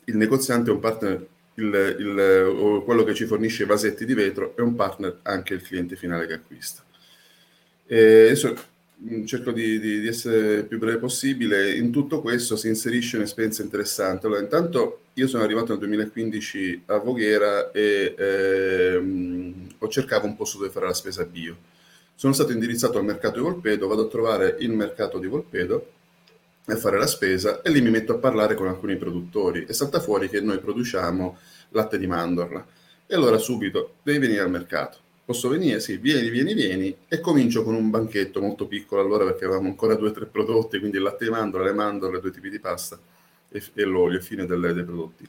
[0.10, 1.26] il negoziante è un partner,
[1.56, 5.62] il, il, quello che ci fornisce i vasetti di vetro è un partner anche il
[5.62, 6.84] cliente finale che acquista.
[7.86, 8.56] E adesso
[9.26, 14.26] cerco di, di, di, essere più breve possibile, in tutto questo si inserisce un'esperienza interessante.
[14.26, 20.57] Allora, intanto io sono arrivato nel 2015 a Voghera e ehm, ho cercato un posto
[20.57, 21.57] dove fare la spesa bio.
[22.15, 25.91] Sono stato indirizzato al mercato di Volpedo, vado a trovare il mercato di Volpedo
[26.67, 29.99] a fare la spesa e lì mi metto a parlare con alcuni produttori e salta
[29.99, 31.38] fuori che noi produciamo
[31.70, 32.65] latte di mandorla.
[33.05, 35.80] E allora subito devi venire al mercato Posso venire?
[35.80, 36.95] Sì, vieni, vieni, vieni.
[37.07, 40.80] E comincio con un banchetto molto piccolo allora perché avevamo ancora due o tre prodotti,
[40.80, 42.99] quindi il latte di mandorla, le mandorle, due tipi di pasta
[43.50, 45.28] e, e l'olio, fine delle, dei prodotti.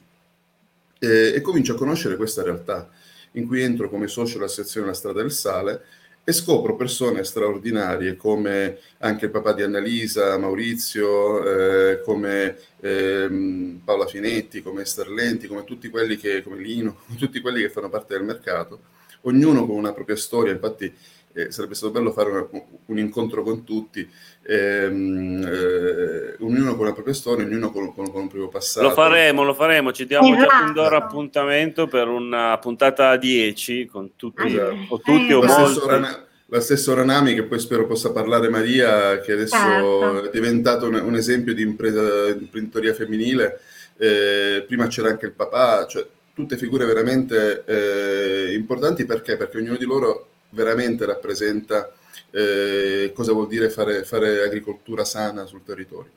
[0.99, 2.89] E, e, comincio a conoscere questa realtà
[3.33, 5.83] in cui entro come socio alla sezione La Strada del Sale
[6.23, 14.05] e scopro persone straordinarie come anche il papà di Annalisa, Maurizio, eh, come eh, Paola
[14.05, 18.23] Finetti, come Sterlenti, come tutti quelli che, come Lino, tutti quelli che fanno parte del
[18.23, 18.89] mercato
[19.21, 20.91] ognuno con una propria storia, infatti
[21.33, 22.47] eh, sarebbe stato bello fare una,
[22.85, 24.07] un incontro con tutti,
[24.43, 28.87] ehm, eh, ognuno con la propria storia, ognuno con, con, con, un proprio passato.
[28.87, 30.41] Lo faremo, lo faremo, ci diamo esatto.
[30.41, 34.75] già fin d'ora appuntamento per una puntata 10 con tutti, esatto.
[34.89, 36.29] o tutti o molti.
[36.53, 40.23] La stessa Oranami, che poi spero possa parlare Maria, che adesso certo.
[40.25, 43.61] è diventato un, un, esempio di impresa, di imprenditoria femminile.
[43.95, 49.37] Eh, prima c'era anche il papà, cioè tutte figure veramente eh, importanti perché?
[49.37, 51.91] Perché ognuno di loro veramente rappresenta
[52.31, 56.11] eh, cosa vuol dire fare, fare, agricoltura sana sul territorio.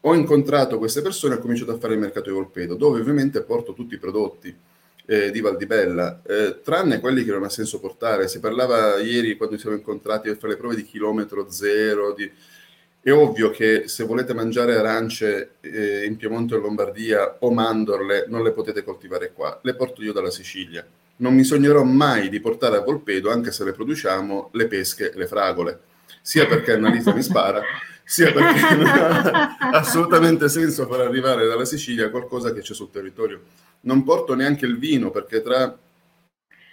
[0.00, 3.42] Ho incontrato queste persone e ho cominciato a fare il mercato di Volpedo, dove ovviamente
[3.42, 4.54] porto tutti i prodotti
[5.06, 8.28] eh, di Valdibella, eh, tranne quelli che non ha senso portare.
[8.28, 12.30] Si parlava ieri quando ci siamo incontrati per fare le prove di chilometro zero, di,
[13.00, 18.42] è ovvio che se volete mangiare arance eh, in Piemonte o Lombardia o mandorle non
[18.42, 20.86] le potete coltivare qua, le porto io dalla Sicilia.
[21.16, 25.16] Non mi sognerò mai di portare a Volpedo, anche se le produciamo, le pesche e
[25.16, 25.80] le fragole,
[26.20, 27.62] sia perché Annalisa mi spara,
[28.02, 33.42] sia perché non ha assolutamente senso far arrivare dalla Sicilia qualcosa che c'è sul territorio.
[33.82, 35.78] Non porto neanche il vino, perché tra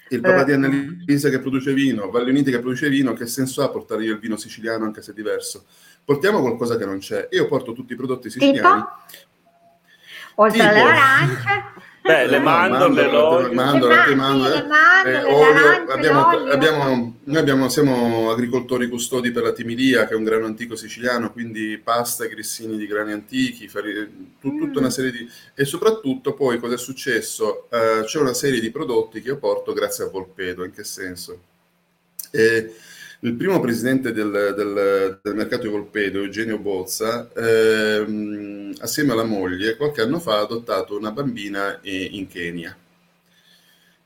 [0.09, 3.69] il papà di Annalisa che produce vino, Valle Uniti che produce vino, che senso ha
[3.69, 5.65] portare io il vino siciliano anche se è diverso?
[6.03, 7.27] Portiamo qualcosa che non c'è.
[7.31, 8.57] Io porto tutti i prodotti siciliani.
[8.59, 8.89] Tipo?
[10.35, 11.80] Oltre tipo, alle arance?
[12.03, 13.53] Beh, le mandorle, l'olio.
[13.53, 19.43] Mandorle, le mandorle, le mandorle, eh, olio, abbiamo, abbiamo, noi abbiamo, siamo agricoltori custodi per
[19.43, 24.33] la timilia, che è un grano antico siciliano, quindi pasta grissini di grani antichi, fari,
[24.39, 24.91] tut, tutta una mm.
[24.91, 25.29] serie di...
[25.53, 27.67] E soprattutto poi cosa è successo?
[27.69, 31.39] Uh, c'è una serie di prodotti che io porto grazie a Volpedo, in che senso?
[32.31, 32.73] E,
[33.23, 39.75] il primo presidente del, del, del mercato di Volpedo, Eugenio Bozza, ehm, assieme alla moglie,
[39.75, 42.75] qualche anno fa ha adottato una bambina in Kenya.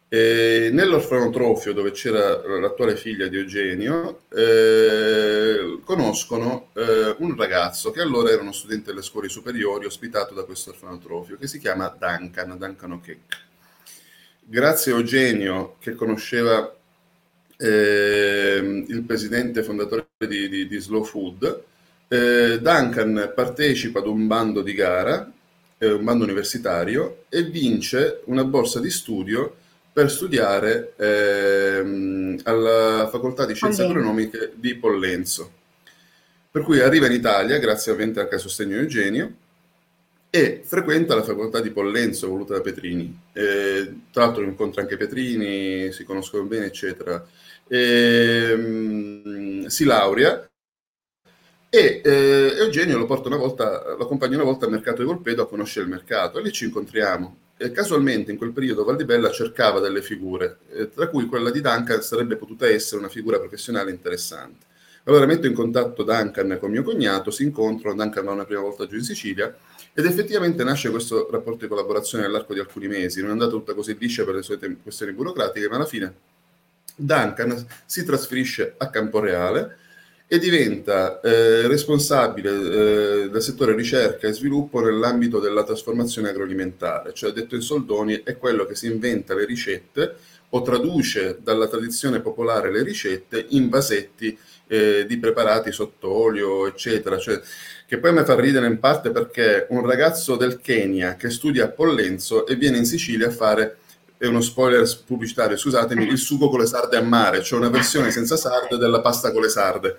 [0.10, 8.32] E nell'orfanotrofio dove c'era l'attuale figlia di Eugenio, eh, conoscono eh, un ragazzo che allora
[8.32, 12.92] era uno studente delle scuole superiori ospitato da questo orfanotrofio, che si chiama Duncan, Duncan
[12.92, 13.44] O'Keefe.
[14.42, 16.75] Grazie a Eugenio, che conosceva
[17.58, 21.64] eh, il presidente fondatore di, di, di Slow Food,
[22.08, 25.32] eh, Duncan partecipa ad un bando di gara,
[25.78, 29.56] eh, un bando universitario, e vince una borsa di studio
[29.92, 35.52] per studiare ehm, alla facoltà di scienze agronomiche di Pollenzo.
[36.52, 39.34] Per cui arriva in Italia, grazie ovviamente anche al sostegno di Eugenio,
[40.36, 43.18] e frequenta la facoltà di Pollenzo voluta da Petrini.
[43.32, 47.26] Eh, tra l'altro incontra anche Petrini, si conoscono bene, eccetera
[47.68, 50.48] ehm, si laurea
[51.70, 55.44] e eh, Eugenio lo porta una volta, lo accompagna una volta al mercato di Volpedo
[55.44, 57.38] a conoscere il mercato e lì ci incontriamo.
[57.58, 62.02] E casualmente in quel periodo Valdibella cercava delle figure, eh, tra cui quella di Duncan
[62.02, 64.66] sarebbe potuta essere una figura professionale interessante.
[65.06, 68.88] Allora metto in contatto Duncan con mio cognato, si incontrano, Duncan va una prima volta
[68.88, 69.56] giù in Sicilia
[69.98, 73.22] ed effettivamente nasce questo rapporto di collaborazione nell'arco di alcuni mesi.
[73.22, 76.14] Non è andata tutta così liscia per le solite questioni burocratiche, ma alla fine
[76.98, 79.78] Duncan si trasferisce a Camporeale
[80.28, 87.32] e diventa eh, responsabile eh, del settore ricerca e sviluppo nell'ambito della trasformazione agroalimentare, cioè
[87.32, 90.16] detto in soldoni è quello che si inventa le ricette
[90.50, 94.38] o traduce dalla tradizione popolare le ricette in vasetti
[94.68, 97.18] eh, di preparati sott'olio, eccetera.
[97.18, 97.40] Cioè,
[97.88, 101.70] che poi mi fa ridere in parte perché un ragazzo del Kenya che studia a
[101.70, 103.78] Pollenzo e viene in Sicilia a fare
[104.18, 108.12] è uno spoiler pubblicitario, scusatemi, il sugo con le sarde a mare, cioè una versione
[108.12, 109.98] senza sarde della pasta con le sarde,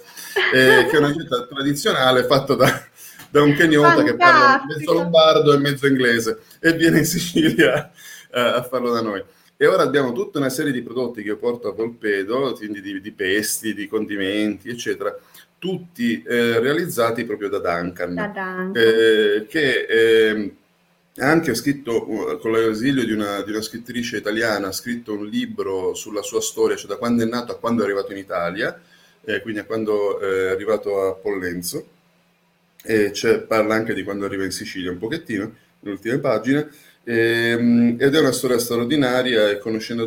[0.55, 2.83] eh, che è una ricetta tradizionale fatta da,
[3.31, 7.91] da un kenyota che parla mezzo lombardo e mezzo inglese e viene in Sicilia
[8.33, 9.23] eh, a farlo da noi.
[9.59, 13.01] E ora abbiamo tutta una serie di prodotti che io porto a Volpedo, quindi di,
[13.01, 15.17] di pesti, di condimenti, eccetera,
[15.59, 18.73] tutti eh, realizzati proprio da Duncan, da Duncan.
[18.75, 20.57] Eh, che ehm,
[21.19, 25.95] anche ha scritto, con l'ausilio di una, di una, scrittrice italiana, ha scritto un libro
[25.95, 28.79] sulla sua storia, cioè da quando è nato a quando è arrivato in Italia,
[29.25, 31.89] eh, quindi a quando è arrivato a Pollenzo,
[32.83, 33.11] e
[33.49, 36.69] parla anche di quando arriva in Sicilia un pochettino, nelle ultime pagine,
[37.09, 40.05] ehm, ed è una storia straordinaria e conoscere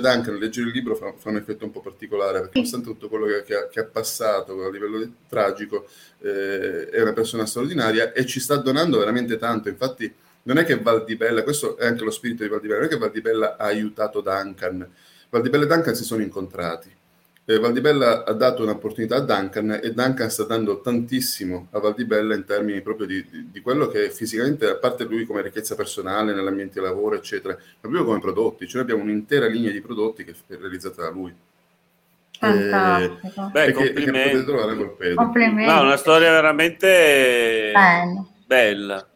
[0.00, 3.26] Duncan, leggere il libro fa, fa, un effetto un po' particolare, perché nonostante tutto quello
[3.26, 5.86] che, che, ha, che ha, passato a livello tragico,
[6.20, 10.12] eh, è una persona straordinaria e ci sta donando veramente tanto, infatti
[10.44, 13.56] non è che Valdibella, questo è anche lo spirito di Valdibella, non è che Valdibella
[13.56, 14.88] ha aiutato Duncan,
[15.30, 16.90] Valdibella e Duncan si sono incontrati.
[17.44, 22.44] Eh, Valdibella ha dato un'opportunità a Duncan e Duncan sta dando tantissimo a Valdibella in
[22.44, 26.78] termini proprio di, di, di quello che fisicamente, a parte lui come ricchezza personale nell'ambiente
[26.78, 28.68] di lavoro, eccetera, ma proprio come prodotti.
[28.68, 31.34] Cioè abbiamo un'intera linea di prodotti che è realizzata da lui.
[32.38, 33.46] Fantastico.
[33.46, 34.36] Eh, Beh, complimenti.
[34.36, 34.76] Che trovare
[35.14, 35.72] complimenti.
[35.72, 38.26] No, una storia veramente Bene.
[38.46, 39.06] bella.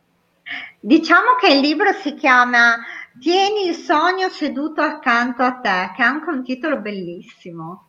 [0.81, 2.77] Diciamo che il libro si chiama
[3.21, 7.86] Tieni il sogno seduto accanto a te, che è anche un titolo bellissimo.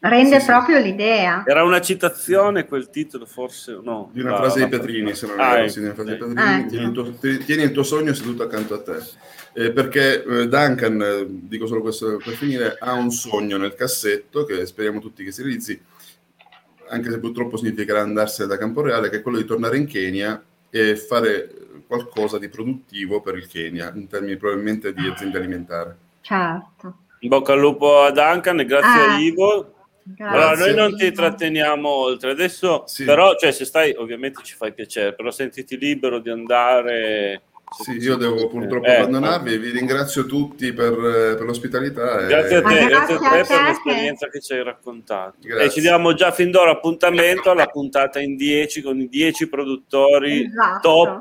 [0.00, 0.08] Sì.
[0.08, 0.84] Rende sì, proprio sì.
[0.84, 1.42] l'idea.
[1.44, 4.10] Era una citazione quel titolo, forse no.
[4.12, 5.72] Di una frase di Petrini, se non ah, ecco.
[5.72, 6.34] frase di Petrini.
[6.36, 7.12] Ah, tieni, il tuo,
[7.44, 8.98] tieni, il tuo, sogno seduto accanto a te.
[9.54, 14.44] Eh, perché eh, Duncan, eh, dico solo questo per finire, ha un sogno nel cassetto
[14.44, 15.80] che speriamo tutti che si realizzi,
[16.90, 20.40] anche se purtroppo significherà andarsene da Camporeale, che è quello di tornare in Kenya
[20.70, 21.50] e fare
[21.88, 25.96] qualcosa di produttivo per il Kenya, in termini probabilmente di azienda alimentare.
[26.20, 26.98] Certo.
[27.20, 29.14] In bocca al lupo a Duncan e grazie ah.
[29.14, 29.72] a Ivo.
[30.18, 32.30] Allora, noi non ti tratteniamo oltre.
[32.30, 33.04] Adesso, sì.
[33.04, 38.16] però, cioè, se stai, ovviamente ci fai piacere, però sentiti libero di andare Sì, io
[38.16, 42.22] devo purtroppo eh, abbandonarvi e vi ringrazio tutti per, per l'ospitalità.
[42.22, 45.34] Grazie a te, grazie a te per l'esperienza che ci hai raccontato.
[45.40, 45.66] Grazie.
[45.66, 50.44] E ci diamo già fin d'ora appuntamento alla puntata in 10 con i 10 produttori
[50.44, 50.80] esatto.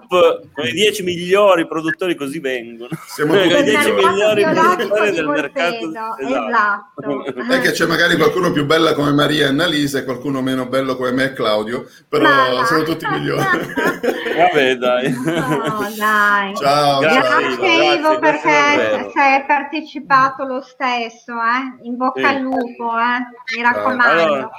[0.09, 2.89] top, con i 10 migliori produttori così vengono.
[3.07, 5.91] Siamo tutti i 10 migliori produttori del mercato.
[6.19, 7.25] Esatto.
[7.49, 10.95] È che c'è magari qualcuno più bella come Maria e Annalisa e qualcuno meno bello
[10.95, 12.65] come me e Claudio, però Ma...
[12.65, 13.43] sono tutti migliori.
[14.37, 15.11] Vabbè, dai.
[15.11, 16.36] No, dai.
[16.55, 21.83] Ciao, grazie, grazie Ivo perché sei partecipato lo stesso, eh?
[21.83, 22.25] In bocca sì.
[22.25, 23.55] al lupo, eh?
[23.55, 24.23] Mi raccomando.
[24.23, 24.49] Allora,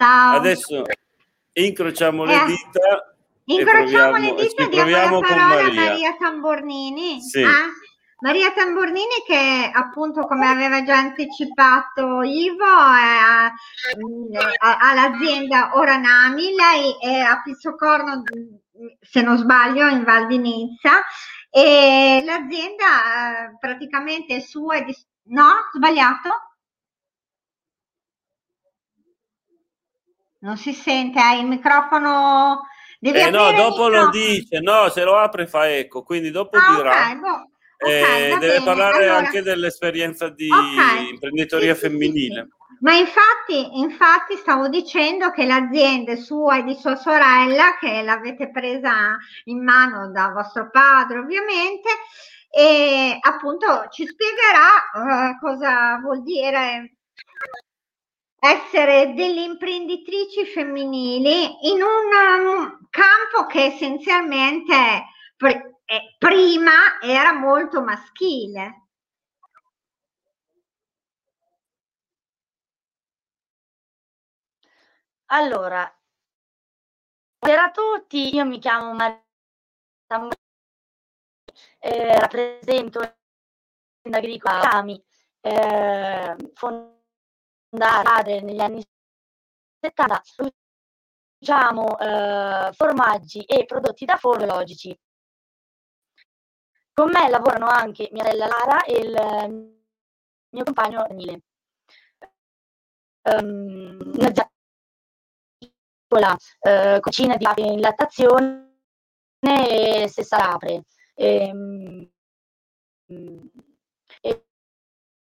[0.00, 0.36] Ciao.
[0.36, 0.84] Adesso
[1.52, 2.46] incrociamo le eh.
[2.46, 3.14] dita.
[3.44, 7.20] Incrociamo le dita e diamo la parola a Maria Tambornini.
[7.20, 7.42] Sì.
[7.42, 7.88] Eh?
[8.20, 13.50] Maria Tambornini che appunto come aveva già anticipato Ivo è,
[14.58, 18.22] all'azienda Oranami, lei è a Pizzocorno
[19.00, 21.02] se non sbaglio in Val di Nizza
[21.50, 24.96] e l'azienda eh, praticamente è sua e di...
[25.24, 25.68] no?
[25.74, 26.30] Sbagliato?
[30.42, 32.62] Non si sente, hai il microfono
[33.02, 36.76] Devi eh no, dopo lo dice, no, se lo apre fa eco, quindi dopo ah,
[36.76, 36.90] dirà.
[36.90, 37.50] Okay, boh.
[37.78, 38.64] Okay, eh, deve bene.
[38.64, 41.08] parlare allora, anche dell'esperienza di okay.
[41.08, 42.42] imprenditoria sì, femminile.
[42.42, 42.59] Sì, sì.
[42.80, 49.16] Ma infatti, infatti stavo dicendo che l'azienda sua e di sua sorella, che l'avete presa
[49.44, 51.88] in mano da vostro padre ovviamente,
[52.50, 56.96] e appunto ci spiegherà uh, cosa vuol dire
[58.40, 65.04] essere delle imprenditrici femminili in un um, campo che essenzialmente
[65.36, 68.79] eh, prima era molto maschile.
[75.32, 75.88] Allora,
[77.38, 79.22] buonasera a tutti, io mi chiamo Maria
[81.78, 83.00] eh, rappresento
[84.08, 85.00] l'agricola Cami,
[85.40, 88.84] eh, fondata negli anni
[89.80, 90.22] 70,
[91.38, 94.98] produciamo eh, formaggi e prodotti da forno biologici.
[96.92, 99.78] Con me lavorano anche mia sorella Lara e il
[100.50, 101.42] mio compagno Daniele.
[103.22, 103.98] Um,
[106.10, 108.68] piccola uh, cucina di in lattazione
[109.38, 110.82] e stessa apre.
[111.14, 112.10] E,
[114.20, 114.44] e,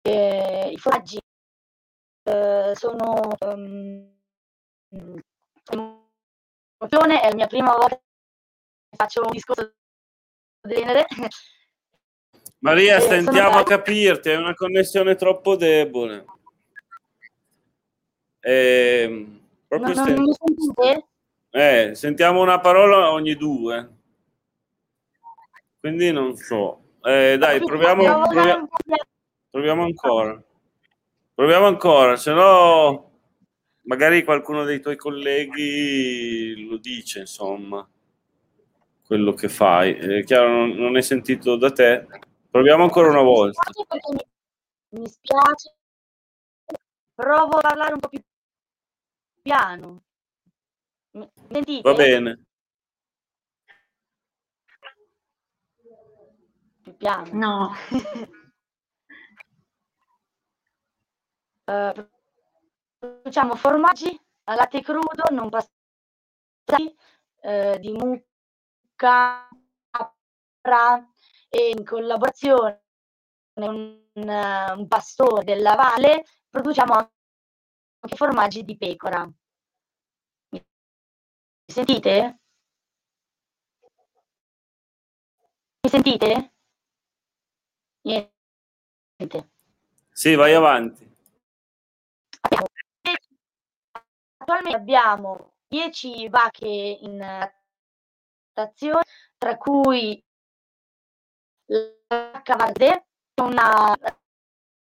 [0.02, 1.20] e, I formaggi
[2.24, 4.10] uh, sono um,
[6.80, 9.72] è la mia prima volta che faccio un discorso
[10.62, 11.06] del genere
[12.58, 16.24] Maria, stentiamo a capirti, è una connessione troppo debole.
[18.40, 19.41] Eh,
[19.78, 21.06] proprio non, non sent-
[21.50, 23.90] eh, sentiamo una parola ogni due.
[25.80, 26.96] Quindi non so.
[27.02, 28.68] Eh, dai, proviamo, proviamo,
[29.50, 30.42] proviamo ancora.
[31.34, 33.10] Proviamo ancora, se no
[33.84, 37.86] magari qualcuno dei tuoi colleghi lo dice, insomma,
[39.04, 39.94] quello che fai.
[39.94, 42.06] È chiaro, non, non è sentito da te.
[42.50, 43.60] Proviamo ancora una volta.
[44.90, 45.74] Mi spiace.
[47.14, 48.20] Provo a parlare un po' più
[49.42, 50.02] piano.
[51.50, 51.82] Sentite?
[51.82, 52.44] Va bene.
[56.82, 57.28] Più piano.
[57.32, 57.72] No.
[61.66, 62.08] uh,
[63.22, 66.96] facciamo formaggi a latte crudo, non passati,
[67.42, 69.48] uh, di mucca,
[69.90, 71.06] capra,
[71.48, 72.80] e in collaborazione
[73.52, 74.28] con un,
[74.76, 77.21] un pastore della valle produciamo anche
[78.08, 79.24] formaggi di pecora.
[80.50, 80.62] Mi
[81.66, 82.40] sentite?
[85.80, 86.54] Mi sentite?
[88.02, 89.50] Niente.
[90.10, 91.10] Sì, vai avanti.
[94.36, 97.52] Attualmente abbiamo 10 vacche in
[98.50, 99.04] stazione,
[99.38, 100.22] tra cui
[101.66, 103.96] la Cavade è una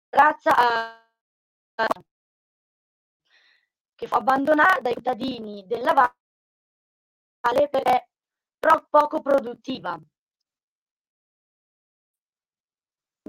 [0.09, 1.09] razza
[3.95, 8.07] che fu abbandonata dai cittadini della valle perché è
[8.59, 9.99] troppo poco produttiva.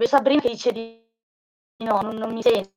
[0.05, 1.03] Sabrina che dice di
[1.85, 2.75] no, non, non mi sente.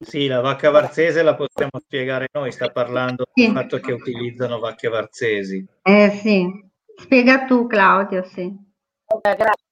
[0.00, 3.44] Sì, la vacca varzese la possiamo spiegare noi, sta parlando sì.
[3.44, 5.64] del fatto che utilizzano vacche varzesi.
[5.82, 6.44] Eh sì,
[6.96, 8.42] spiega tu Claudio, sì.
[8.42, 9.68] Eh, grazie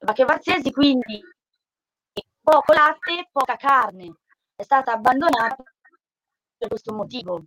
[0.00, 1.20] vacche varzesi, quindi
[2.40, 4.16] poco latte, poca carne.
[4.56, 5.62] È stata abbandonata
[6.60, 7.44] per questo motivo.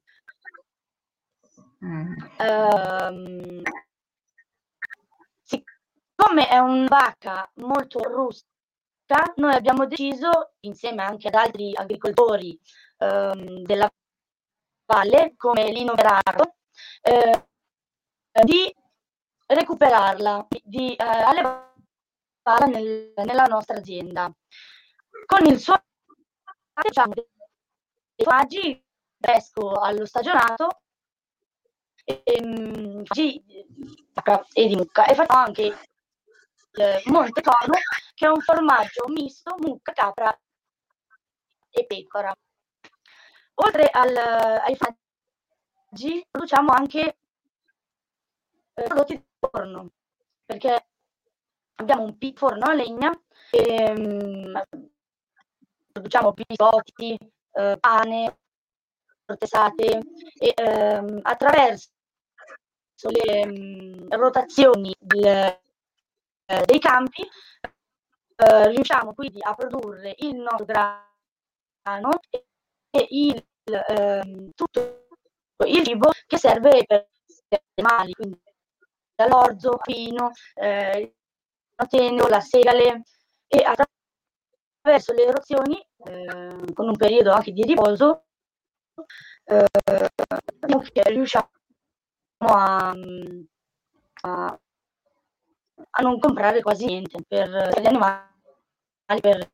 [1.85, 2.15] Mm.
[2.39, 3.61] Um,
[5.43, 5.63] si,
[6.15, 8.47] Come è una vacca molto robusta,
[9.35, 12.59] noi abbiamo deciso, insieme anche ad altri agricoltori
[12.97, 13.87] ehm, della
[14.85, 16.55] valle, come Lino Verardo,
[17.01, 17.47] eh,
[18.43, 18.73] di
[19.45, 24.31] recuperarla, di eh, allevarla nel, nella nostra azienda.
[25.25, 25.75] Con il suo
[26.73, 27.13] facciamo
[28.15, 28.25] dei
[29.23, 30.81] fresco allo stagionato
[32.03, 33.03] e, ehm,
[34.53, 35.63] e di mucca e facciamo anche
[36.73, 37.77] il Monte Corno
[38.13, 40.37] che è un formaggio misto mucca, capra
[41.69, 42.35] e pecora.
[43.55, 47.17] Oltre al, ai formaggi produciamo anche
[48.73, 49.91] eh, prodotti di forno
[50.45, 50.87] perché
[51.75, 53.11] abbiamo un forno a legna
[53.51, 54.61] e um,
[55.91, 57.17] produciamo biscotti,
[57.51, 58.37] eh, pane,
[59.25, 60.01] protestate
[60.39, 61.89] e ehm, attraverso
[63.09, 67.21] le mh, rotazioni del, eh, dei campi
[68.35, 72.19] eh, riusciamo quindi a produrre il nostro grano
[72.89, 75.07] e, il, ehm, tutto
[75.65, 77.07] il cibo che serve per
[77.47, 78.41] gli animali, quindi
[79.15, 79.77] dall'orzo,
[80.55, 81.15] eh,
[81.75, 83.03] il la segale
[83.47, 88.25] e attraverso le erozioni eh, con un periodo anche di riposo
[89.45, 89.65] eh,
[91.09, 91.49] riusciamo
[92.37, 92.93] a,
[94.21, 94.59] a,
[95.89, 97.49] a, non comprare quasi niente per,
[97.81, 98.21] gli animali,
[99.21, 99.51] per,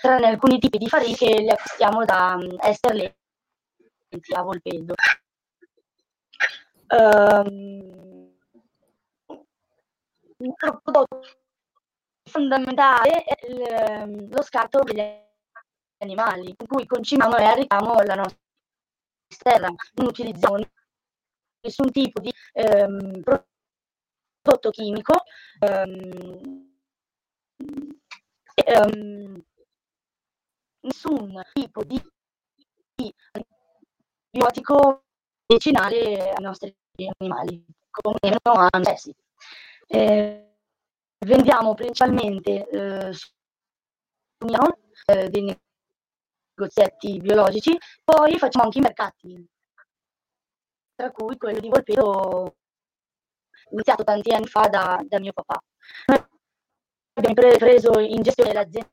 [0.00, 3.14] tranne alcuni tipi di farine che li acquistiamo da um, Ester
[4.34, 4.94] a Volpedo.
[6.88, 8.30] Um,
[10.36, 11.20] un prodotto
[12.24, 15.00] fondamentale è il, lo scarto degli
[16.02, 18.38] animali, in cui concimiamo e arriviamo la nostra
[19.42, 20.58] terra, non utilizziamo
[21.60, 25.22] nessun tipo di ehm, prodotto chimico
[25.60, 26.70] ehm,
[28.54, 29.44] ehm,
[30.80, 32.02] nessun tipo di,
[32.94, 33.14] di
[34.30, 35.04] antibiotico
[35.46, 36.74] medicinale ai nostri
[37.18, 39.16] animali, come a noi
[39.86, 40.56] eh,
[41.26, 43.28] vendiamo principalmente eh, su
[45.06, 45.56] eh, dei
[46.54, 49.48] negozietti biologici, poi facciamo anche i mercati,
[50.94, 52.56] tra cui quello di Volpedo
[53.70, 55.60] iniziato tanti anni fa da, da mio papà.
[56.06, 56.26] Noi
[57.14, 58.90] abbiamo pre- preso in gestione l'azienda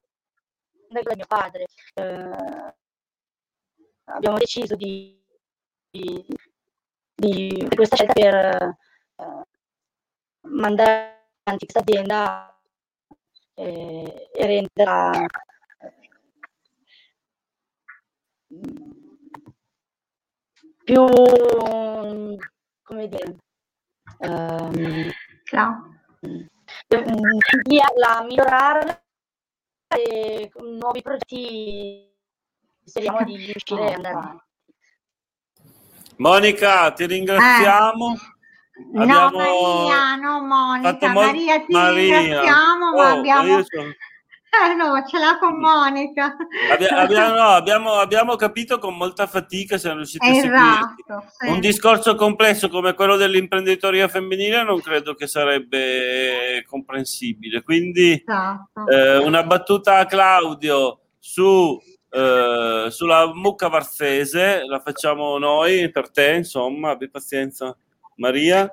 [0.87, 1.65] da mio padre.
[1.93, 2.73] Eh,
[4.05, 5.21] abbiamo deciso di,
[5.91, 6.25] di,
[7.13, 9.43] di, questa scelta per eh,
[10.47, 12.59] mandare avanti questa azienda
[13.53, 15.25] e, e renderla
[20.83, 21.05] più
[22.81, 23.35] come dire
[24.17, 25.11] um,
[25.51, 26.01] no.
[27.97, 29.05] la migliorare
[29.87, 32.11] e con nuovi progetti
[32.83, 34.43] speriamo di riuscire ad andare avanti
[36.17, 39.05] Monica ti ringraziamo eh.
[39.05, 42.19] no Maria no Monica Maria ti Maria.
[42.19, 43.93] ringraziamo oh, ma abbiamo sono...
[44.51, 46.35] Eh no, ce l'ha con Monica.
[46.89, 51.31] abbiamo, no, abbiamo, abbiamo, capito con molta fatica, siamo riusciti esatto, a seguire.
[51.37, 51.47] Sì.
[51.49, 57.61] Un discorso complesso come quello dell'imprenditoria femminile non credo che sarebbe comprensibile.
[57.61, 58.87] Quindi esatto.
[58.87, 61.79] eh, una battuta a Claudio su,
[62.09, 67.77] eh, sulla mucca varzese, la facciamo noi per te, insomma, abbi pazienza.
[68.15, 68.69] Maria?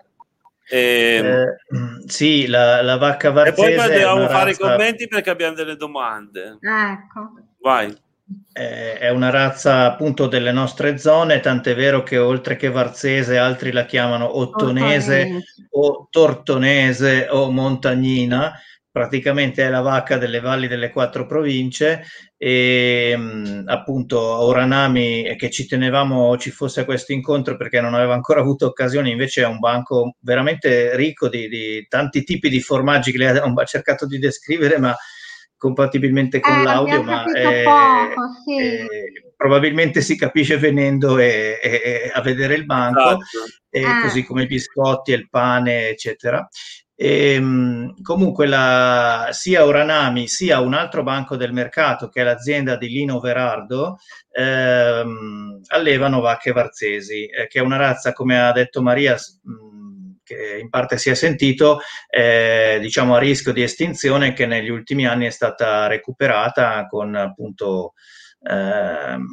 [0.69, 1.59] E...
[1.69, 3.73] Ehm, eh, sì, la, la vacca varzese.
[3.73, 4.51] E poi dobbiamo fare razza...
[4.51, 6.59] i commenti perché abbiamo delle domande.
[6.61, 7.33] Ecco.
[7.61, 7.97] Vai.
[8.53, 13.85] È una razza appunto delle nostre zone, tant'è vero che oltre che varzese altri la
[13.85, 15.45] chiamano ottonese, ottonese.
[15.71, 18.53] o tortonese o montagnina
[18.97, 25.67] praticamente è la vacca delle valli delle quattro province e mh, appunto Oranami che ci
[25.67, 30.15] tenevamo ci fosse questo incontro perché non aveva ancora avuto occasione invece è un banco
[30.21, 34.97] veramente ricco di, di tanti tipi di formaggi che lei ha cercato di descrivere ma
[35.59, 38.65] compatibilmente con eh, l'audio ma è, poco, sì.
[38.65, 38.87] è,
[39.37, 43.19] probabilmente si capisce venendo e, e, a vedere il banco
[43.69, 44.07] esatto.
[44.07, 46.49] così come i biscotti e il pane eccetera
[46.97, 52.77] e, ehm, comunque la, sia Oranami sia un altro banco del mercato che è l'azienda
[52.77, 53.99] di Lino Verardo
[54.31, 60.59] ehm, allevano vacche varzesi, eh, che è una razza, come ha detto Maria, mh, che
[60.61, 65.27] in parte si è sentito, eh, diciamo a rischio di estinzione, che negli ultimi anni
[65.27, 67.93] è stata recuperata con appunto
[68.43, 69.27] ehm,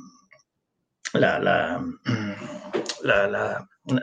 [1.14, 1.82] la, la,
[3.04, 3.28] la,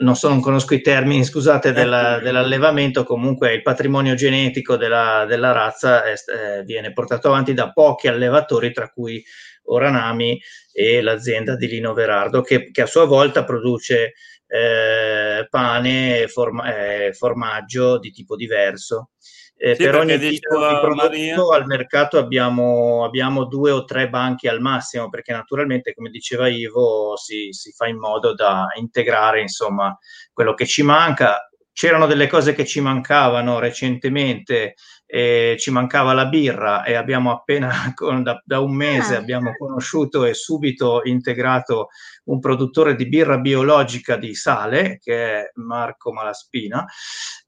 [0.01, 5.53] non, so, non conosco i termini, scusate, della, dell'allevamento, comunque il patrimonio genetico della, della
[5.53, 9.25] razza è, eh, viene portato avanti da pochi allevatori, tra cui
[9.65, 10.41] Oranami
[10.73, 14.15] e l'azienda di Lino Verardo, che, che a sua volta produce
[14.51, 19.11] eh, pane e forma, eh, formaggio di tipo diverso.
[19.57, 21.37] Eh, sì, per ogni tipo di prodotto Maria...
[21.55, 27.15] al mercato abbiamo, abbiamo, due o tre banchi al massimo, perché naturalmente, come diceva Ivo,
[27.17, 29.97] si, si fa in modo da integrare insomma,
[30.33, 31.49] quello che ci manca.
[31.73, 34.75] C'erano delle cose che ci mancavano recentemente,
[35.13, 39.19] eh, ci mancava la birra e abbiamo appena, con, da, da, un mese, ah.
[39.19, 41.89] abbiamo conosciuto e subito integrato
[42.25, 46.87] un produttore di birra biologica di sale, che è Marco Malaspina,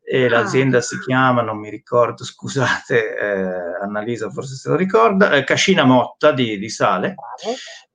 [0.03, 0.29] e ah.
[0.29, 5.85] l'azienda si chiama, non mi ricordo, scusate, eh, Annalisa forse se lo ricorda, eh, Cascina
[5.85, 7.15] Motta di, di Sale.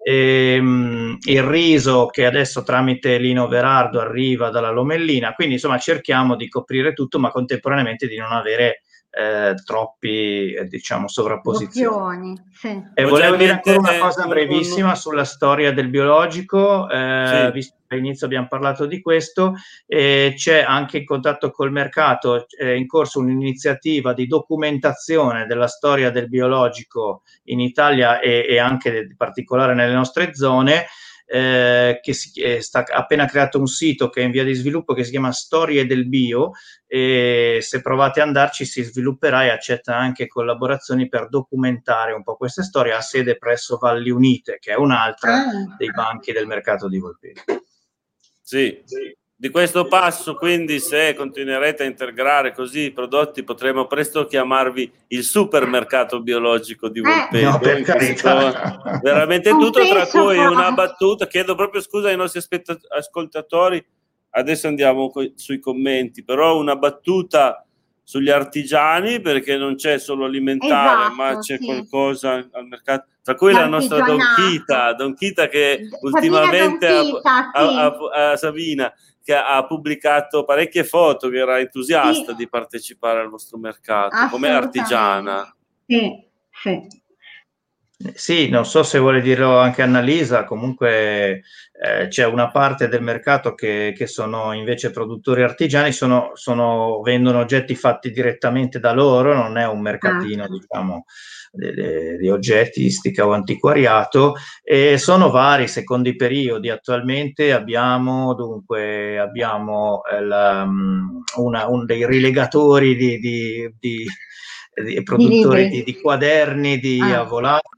[0.02, 5.78] E, ehm, mh, il riso che adesso tramite Lino Verardo arriva dalla Lomellina, quindi insomma
[5.78, 8.84] cerchiamo di coprire tutto, ma contemporaneamente di non avere
[9.18, 12.40] eh, troppi eh, diciamo sovrapposizioni.
[12.52, 12.84] Sì.
[12.94, 17.52] E volevo dire ancora una cosa brevissima sulla storia del biologico, eh, sì.
[17.52, 19.56] visto che all'inizio abbiamo parlato di questo,
[19.88, 26.12] eh, c'è anche in contatto col mercato, è in corso un'iniziativa di documentazione della storia
[26.12, 30.86] del biologico in Italia e, e anche in particolare nelle nostre zone
[31.30, 34.94] eh, che si, eh, sta appena creato un sito che è in via di sviluppo
[34.94, 36.52] che si chiama Storie del Bio
[36.88, 42.38] e se provate ad andarci si svilupperà e accetta anche collaborazioni per documentare un po'
[42.38, 45.76] queste storie a sede presso Valli Unite, che è un'altra ah.
[45.78, 47.42] dei banchi del mercato di Volpini.
[48.42, 49.16] Sì, sì.
[49.40, 55.24] Di questo passo, quindi, se continuerete a integrare così i prodotti, potremo presto chiamarvi il
[55.24, 57.38] supermercato biologico di Volpedo.
[57.38, 59.00] Eh, no, per carità.
[59.04, 61.28] Veramente tutto, tra cui una battuta.
[61.28, 62.42] Chiedo proprio scusa ai nostri
[62.90, 63.86] ascoltatori,
[64.32, 67.64] adesso andiamo co- sui commenti, però una battuta
[68.04, 71.66] sugli artigiani perché non c'è solo alimentare, esatto, ma c'è sì.
[71.66, 77.06] qualcosa al mercato, tra cui la nostra Don Chita, Don Chita che Sabina ultimamente Don
[77.06, 78.92] Chita, a, a, a, a Sabina
[79.28, 82.36] che ha pubblicato parecchie foto, che era entusiasta sì.
[82.36, 85.54] di partecipare al vostro mercato, come artigiana.
[85.86, 86.88] Sì, sì.
[88.14, 91.42] Sì, non so se vuole dirlo anche Annalisa, comunque
[91.72, 97.40] eh, c'è una parte del mercato che, che sono invece produttori artigiani, sono, sono, vendono
[97.40, 100.48] oggetti fatti direttamente da loro, non è un mercatino, ah.
[100.48, 101.06] diciamo,
[101.52, 106.70] di, di oggettistica o antiquariato, e sono vari secondo i periodi.
[106.70, 114.08] Attualmente abbiamo, dunque, abbiamo eh, la, mm, una, un dei rilegatori di, di, di
[115.04, 117.26] produttori di, di, quaderni di ah.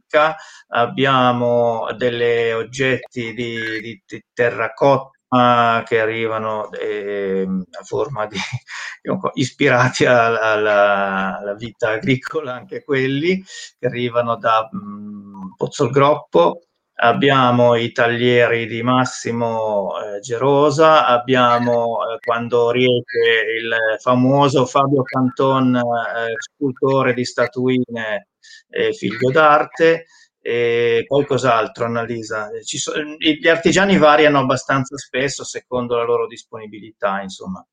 [0.10, 0.36] Avolacca,
[0.70, 7.48] abbiamo degli oggetti di, di, di terracotta che arrivano eh,
[7.80, 8.38] a forma di
[9.36, 13.44] ispirati alla, alla, alla, vita agricola, anche quelli
[13.78, 16.62] che arrivano da mh, mm, Pozzolgroppo
[17.02, 23.20] abbiamo i taglieri di Massimo eh, Gerosa, abbiamo eh, quando riesce
[23.62, 28.29] il famoso Fabio Canton, eh, scultore di statuine
[28.70, 30.06] e figlio d'arte,
[30.42, 32.50] e poi cos'altro, Annalisa?
[32.62, 37.66] So, gli artigiani variano abbastanza spesso secondo la loro disponibilità, insomma.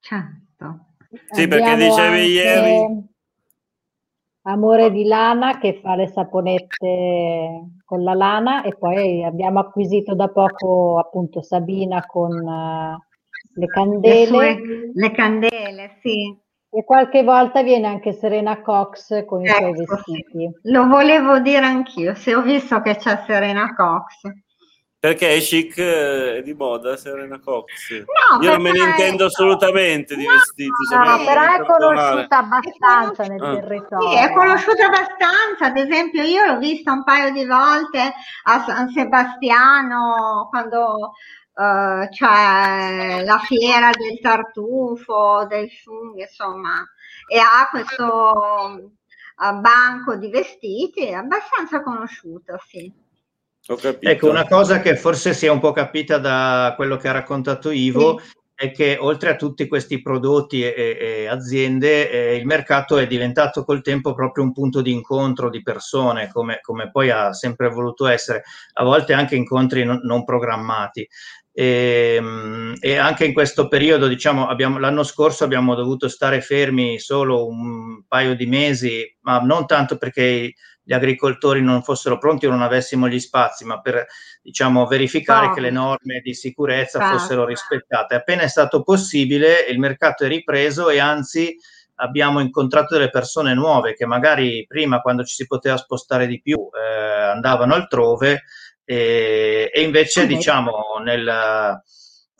[0.00, 0.86] Certo.
[1.30, 3.10] Sì, perché dicevi ieri
[4.44, 10.28] Amore di lana che fa le saponette con la lana e poi abbiamo acquisito da
[10.28, 12.98] poco appunto Sabina con uh,
[13.54, 14.18] le candele.
[14.18, 16.36] Le, sue, le, candele, sì.
[16.74, 20.50] E qualche volta viene anche Serena Cox con ecco, i suoi ecco, vestiti.
[20.62, 24.22] Lo volevo dire anch'io, se ho visto che c'è Serena Cox.
[24.98, 27.90] Perché è chic è eh, di moda Serena Cox.
[27.90, 30.70] No, Io non me ne intendo assolutamente di no, vestiti.
[30.94, 33.54] No, però è conosciuta abbastanza nel ah.
[33.54, 34.08] territorio.
[34.08, 35.66] Sì, è conosciuta abbastanza.
[35.66, 38.14] Ad esempio, io l'ho vista un paio di volte
[38.44, 41.14] a San Sebastiano quando
[41.54, 46.84] uh, c'è la fiera del tartufo, del funghi, insomma,
[47.26, 48.92] e ha questo
[49.36, 52.92] uh, banco di vestiti, è abbastanza conosciuta, sì.
[54.00, 57.70] Ecco, una cosa che forse si è un po' capita da quello che ha raccontato
[57.70, 58.32] Ivo sì.
[58.56, 63.62] è che oltre a tutti questi prodotti e, e aziende, eh, il mercato è diventato
[63.62, 68.08] col tempo proprio un punto di incontro di persone, come, come poi ha sempre voluto
[68.08, 68.42] essere,
[68.72, 71.08] a volte anche incontri non, non programmati.
[71.54, 76.98] E, ehm, e, anche in questo periodo, diciamo, abbiamo, l'anno scorso abbiamo dovuto stare fermi
[76.98, 82.50] solo un paio di mesi, ma non tanto perché gli agricoltori non fossero pronti o
[82.50, 84.04] non avessimo gli spazi, ma per
[84.42, 85.54] diciamo, verificare no.
[85.54, 87.12] che le norme di sicurezza ah.
[87.12, 88.14] fossero rispettate.
[88.14, 91.56] Appena è stato possibile, il mercato è ripreso e anzi
[91.96, 96.58] abbiamo incontrato delle persone nuove che magari prima, quando ci si poteva spostare di più,
[96.72, 98.42] eh, andavano altrove
[98.84, 100.34] e, e invece, okay.
[100.34, 101.80] diciamo, nel,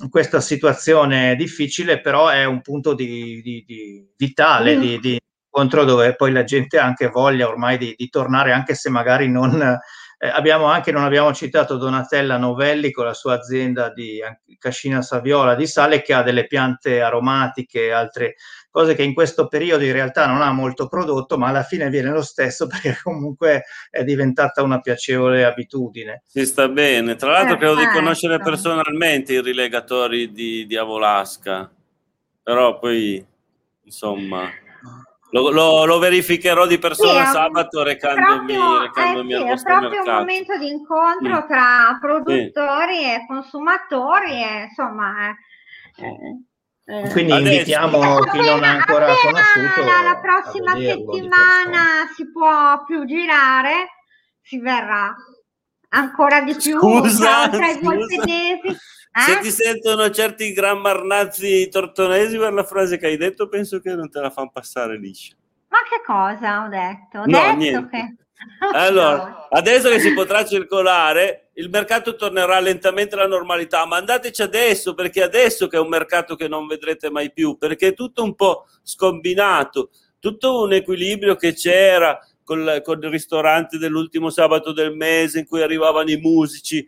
[0.02, 4.80] in questa situazione difficile, però è un punto di, di, di vitale, mm.
[4.80, 5.20] di, di
[5.52, 9.28] incontro dove poi la gente ha anche voglia ormai di, di tornare, anche se magari
[9.28, 14.20] non eh, abbiamo anche, non abbiamo citato Donatella Novelli con la sua azienda di
[14.56, 18.36] Cascina Saviola di Sale che ha delle piante aromatiche e altre
[18.72, 22.10] cose che in questo periodo in realtà non ha molto prodotto, ma alla fine viene
[22.10, 26.22] lo stesso perché comunque è diventata una piacevole abitudine.
[26.26, 31.70] Si sta bene, tra l'altro credo di conoscere personalmente i rilegatori di, di Avolasca,
[32.42, 33.24] però poi
[33.84, 34.48] insomma
[35.32, 39.88] lo, lo, lo, verificherò di persona sì, sabato recandomi, proprio, recandomi eh sì, È proprio
[39.88, 40.10] mercato.
[40.10, 41.48] un momento di incontro mm.
[41.48, 43.04] tra produttori sì.
[43.04, 45.30] e consumatori e insomma...
[45.96, 46.42] Eh, eh.
[46.84, 49.84] Quindi Adesso, invitiamo chi non ha ancora conosciuto.
[49.84, 53.88] La, la prossima settimana si può più girare,
[54.40, 55.14] si verrà
[55.90, 57.78] ancora di più scusa, tra i
[59.14, 59.20] eh?
[59.20, 63.94] Se ti sentono certi gran marnazzi tortonesi per la frase che hai detto, penso che
[63.94, 65.34] non te la fanno passare liscia.
[65.68, 67.18] Ma che cosa ho detto?
[67.18, 67.88] Ho no, detto niente.
[67.90, 68.16] che...
[68.72, 74.94] Allora, adesso che si potrà circolare, il mercato tornerà lentamente alla normalità, ma andateci adesso,
[74.94, 78.34] perché adesso che è un mercato che non vedrete mai più, perché è tutto un
[78.34, 85.40] po' scombinato, tutto un equilibrio che c'era con, con il ristorante dell'ultimo sabato del mese
[85.40, 86.86] in cui arrivavano i musici.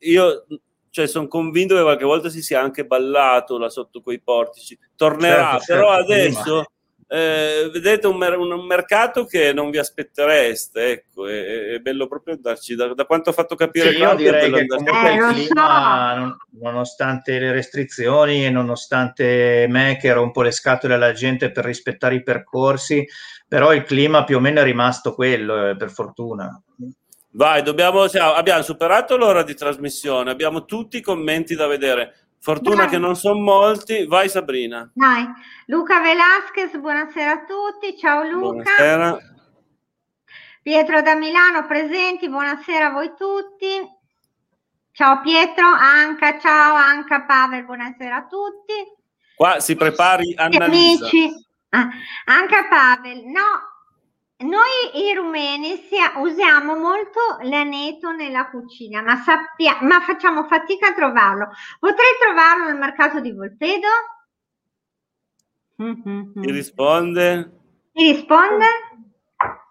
[0.00, 0.46] Io
[0.90, 4.76] cioè sono convinto che qualche volta si sia anche ballato là sotto quei portici.
[4.96, 6.64] Tornerà, certo, però certo, adesso
[7.12, 12.34] eh, vedete un, mer- un, mercato che non vi aspettereste, ecco, è, è bello proprio
[12.34, 16.38] andarci, da, da, quanto ho fatto capire sì, io direi che comunque il eh, clima,
[16.60, 22.22] nonostante le restrizioni e nonostante me che rompo le scatole alla gente per rispettare i
[22.22, 23.04] percorsi,
[23.48, 26.62] però il clima più o meno è rimasto quello, eh, per fortuna.
[27.32, 32.29] Vai, dobbiamo, cioè, abbiamo superato l'ora di trasmissione, abbiamo tutti i commenti da vedere.
[32.40, 32.88] Fortuna Dai.
[32.88, 34.06] che non sono molti.
[34.06, 34.90] Vai Sabrina.
[34.94, 35.26] Dai.
[35.66, 37.96] Luca Velasquez, buonasera a tutti.
[37.98, 38.62] Ciao Luca.
[38.62, 39.18] Buonasera.
[40.62, 43.66] Pietro da Milano presenti, buonasera a voi tutti.
[44.92, 48.74] Ciao Pietro, Anca, ciao Anca, Pavel, buonasera a tutti.
[49.34, 51.06] Qua si prepari Annalisa.
[51.06, 51.30] Amici.
[51.70, 51.88] Ah,
[52.26, 53.69] Anca Pavel, no,
[54.40, 55.78] noi i rumeni
[56.18, 61.48] usiamo molto l'aneto nella cucina, ma, sappia, ma facciamo fatica a trovarlo.
[61.78, 63.88] Potrei trovarlo nel mercato di Volpedo?
[65.76, 67.50] Ti risponde?
[67.92, 68.66] Ti risponde?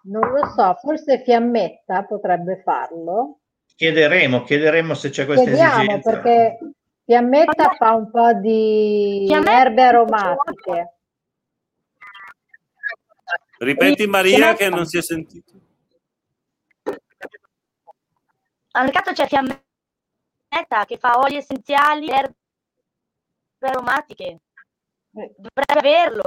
[0.04, 3.40] Non lo so, forse Fiammetta potrebbe farlo.
[3.76, 6.12] Chiederemo, chiederemo se c'è questa Chiediamo, esigenza.
[6.12, 6.58] perché
[7.06, 10.99] Fiammetta fa un po' di Fiammetta erbe aromatiche.
[13.60, 15.52] Ripeti Maria che non si è sentito.
[18.72, 22.36] Al mercato c'è Fiammetta che fa oli essenziali, erbe
[23.60, 24.40] aromatiche.
[25.12, 26.24] Dovrebbe averlo.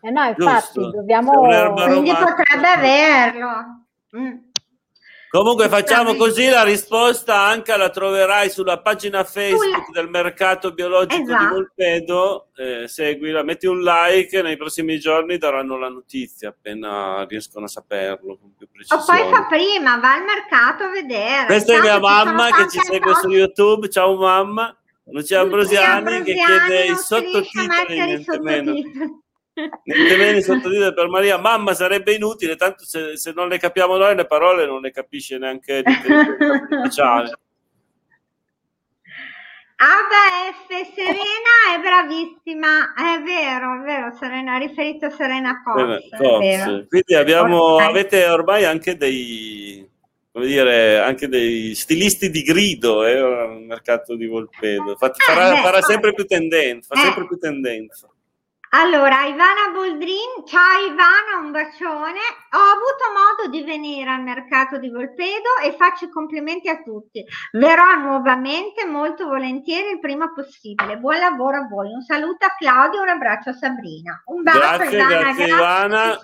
[0.00, 0.90] Eh no, infatti, Giusto.
[0.90, 1.32] dobbiamo...
[1.86, 3.86] Quindi potrebbe averlo.
[4.16, 4.52] Mm.
[5.34, 11.44] Comunque facciamo così, la risposta anche la troverai sulla pagina Facebook del mercato biologico esatto.
[11.44, 17.64] di Volpedo, eh, seguila, metti un like, nei prossimi giorni daranno la notizia appena riescono
[17.64, 19.02] a saperlo con più precisione.
[19.02, 21.46] O poi fa prima, va al mercato a vedere.
[21.46, 23.22] Questa è mia mamma che ci segue cose.
[23.22, 24.72] su YouTube, ciao mamma,
[25.06, 28.72] Lucia Ambrosiani, Ambrosiani che chiede i sottotitoli, niente meno.
[29.54, 34.16] Niente meno sottotitoli per Maria, mamma sarebbe inutile, tanto se, se, non le capiamo noi
[34.16, 35.82] le parole non le capisce neanche
[36.82, 37.38] speciale.
[39.76, 46.86] ABF Serena è bravissima, è vero, è vero, Serena, ha riferito a Serena Cox.
[46.88, 47.88] Quindi abbiamo, ormai.
[47.88, 49.88] avete ormai anche dei,
[50.32, 53.18] come dire, anche dei stilisti di grido, eh,
[53.58, 54.96] il mercato di Volpedo.
[54.96, 57.04] Fa, farà, eh, farà sempre più tendenza, fa eh.
[57.04, 58.13] sempre più tendenza.
[58.76, 62.18] Allora, Ivana Boldrin, ciao Ivana, un bacione.
[62.50, 67.24] Ho avuto modo di venire al mercato di Volpedo e faccio i complimenti a tutti.
[67.52, 70.98] Verrò nuovamente molto volentieri il prima possibile.
[70.98, 71.92] Buon lavoro a voi.
[71.92, 74.20] Un saluto a Claudio, un abbraccio a Sabrina.
[74.26, 76.20] Un bacio grazie, Ivana, grazie, Ivana.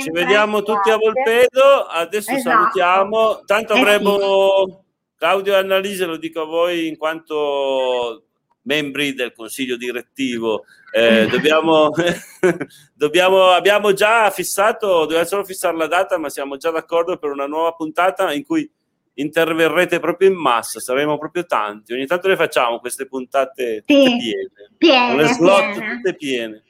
[0.00, 1.86] Ci vediamo tutti a Volpedo.
[1.90, 2.56] Adesso esatto.
[2.56, 3.40] salutiamo.
[3.44, 4.18] Tanto eh avremo...
[4.18, 4.88] Sì
[5.20, 8.29] Claudio e Annalise, lo dico a voi in quanto
[8.62, 11.90] membri del consiglio direttivo, eh, dobbiamo,
[12.94, 17.46] dobbiamo, abbiamo già fissato, dobbiamo solo fissare la data, ma siamo già d'accordo per una
[17.46, 18.70] nuova puntata in cui
[19.14, 21.92] interverrete proprio in massa, saremo proprio tanti.
[21.92, 25.94] Ogni tanto le facciamo queste puntate sì, piene, piene, le slot piene.
[25.94, 26.62] tutte piene.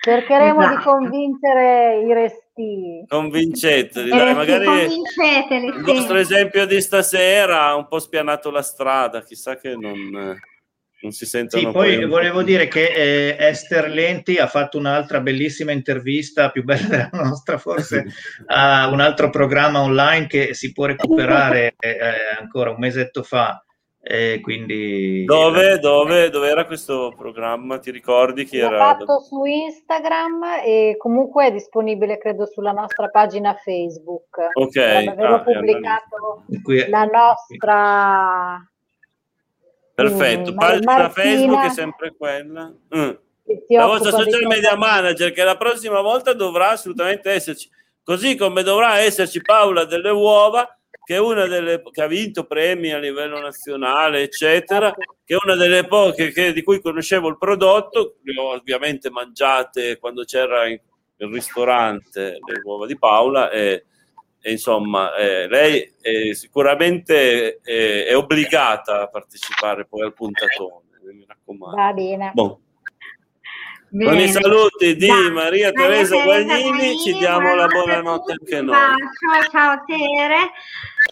[0.00, 0.76] Cercheremo esatto.
[0.76, 3.04] di convincere i resti.
[3.08, 5.92] Convinceteli, dai, magari convinceteli, il sì.
[5.92, 10.36] nostro esempio di stasera ha un po' spianato la strada, chissà che non
[11.00, 11.62] non si sentono.
[11.62, 16.86] Sì, poi volevo dire che eh, Esther Lenti ha fatto un'altra bellissima intervista, più bella
[16.86, 18.06] della nostra forse,
[18.46, 21.98] a un altro programma online che si può recuperare eh,
[22.38, 23.62] ancora un mesetto fa.
[24.00, 27.78] Eh, quindi dove, eh, dove, dove, era questo programma?
[27.78, 28.78] Ti ricordi chi era?
[28.78, 34.38] fatto su Instagram e comunque è disponibile credo sulla nostra pagina Facebook.
[34.54, 34.76] Ok.
[34.76, 36.44] Avevo ah, pubblicato
[36.88, 38.67] la nostra
[39.98, 42.72] Perfetto, mm, pagina Facebook è sempre quella.
[42.96, 43.10] Mm.
[43.66, 47.68] La vostra social media manager che la prossima volta dovrà assolutamente esserci.
[48.04, 52.92] Così come dovrà esserci Paola delle Uova, che è una delle che ha vinto premi
[52.92, 54.94] a livello nazionale, eccetera,
[55.24, 59.98] che è una delle poche che, di cui conoscevo il prodotto, le ho ovviamente mangiate
[59.98, 60.80] quando c'era il
[61.16, 63.84] ristorante le uova di Paola e
[64.42, 71.76] insomma, eh, lei è sicuramente è, è, obbligata a partecipare poi al puntatone, mi raccomando.
[71.76, 72.30] Va bene.
[72.34, 72.56] Bon.
[73.88, 74.10] bene.
[74.10, 75.30] Con i saluti di da.
[75.32, 78.76] Maria Teresa Guagnini ci diamo la buonanotte anche noi.
[78.76, 80.52] Ciao, ciao Tere.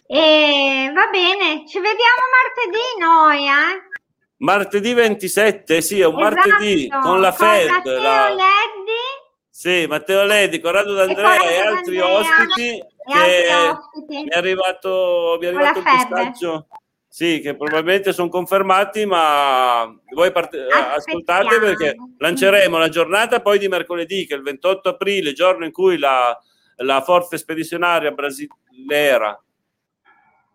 [0.07, 3.95] E va bene, ci vediamo martedì noi, eh?
[4.39, 7.69] Martedì 27, sì, è un esatto, martedì con la Fed.
[7.69, 8.29] Matteo la...
[8.29, 9.25] Leddi.
[9.49, 15.49] Sì, Matteo Leddi, Corrado D'Andrea e, e altri ospiti che mi è arrivato, mi è
[15.49, 16.67] arrivato un messaggio.
[17.09, 23.67] Sì, che probabilmente sono confermati, ma voi parte- ascoltate perché lanceremo la giornata poi di
[23.67, 26.37] mercoledì, che è il 28 aprile, giorno in cui la,
[26.75, 29.41] la forza spedizionaria brasiliera,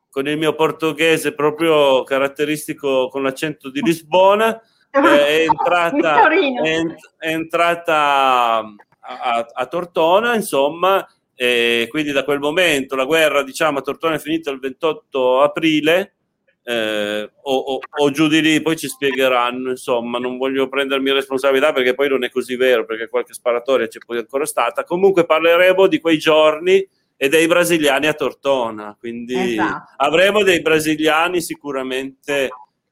[0.09, 4.61] con il mio portoghese proprio caratteristico con l'accento di Lisbona,
[4.92, 6.80] eh, è entrata, è,
[7.18, 8.64] è entrata a,
[9.00, 11.05] a, a Tortona, insomma,
[11.43, 16.14] e quindi da quel momento la guerra diciamo a Tortona è finita il 28 aprile
[16.62, 21.72] eh, o, o, o, giù di lì poi ci spiegheranno insomma non voglio prendermi responsabilità
[21.72, 25.88] perché poi non è così vero perché qualche sparatoria c'è poi ancora stata comunque parleremo
[25.88, 29.95] di quei giorni e dei brasiliani a Tortona quindi esatto.
[29.97, 32.51] avremo dei brasiliani sicuramente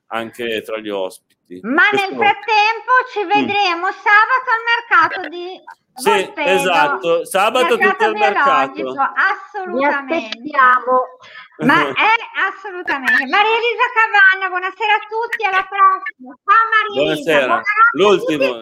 [0.08, 2.08] anche tra gli ospiti ma Questo...
[2.08, 4.00] nel frattempo ci vedremo mm.
[4.02, 8.94] sabato al mercato di sì, esatto, sabato tutto il mercato.
[9.14, 10.48] Assolutamente.
[11.58, 12.14] Ma è
[12.48, 13.26] assolutamente.
[13.26, 16.34] Maria Elisa Cavanna, buonasera a tutti, alla prossima.
[16.44, 17.62] Ciao Maria Buonasera.
[17.92, 18.60] L'ultimo.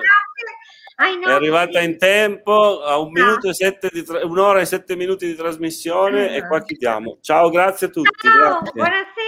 [0.99, 5.27] È arrivata in tempo a un minuto e sette di tra- un'ora e sette minuti
[5.27, 7.19] di trasmissione e qua chiudiamo.
[7.21, 8.29] Ciao, grazie a tutti.
[8.29, 8.73] Ciao, grazie.
[8.73, 9.19] buonasera.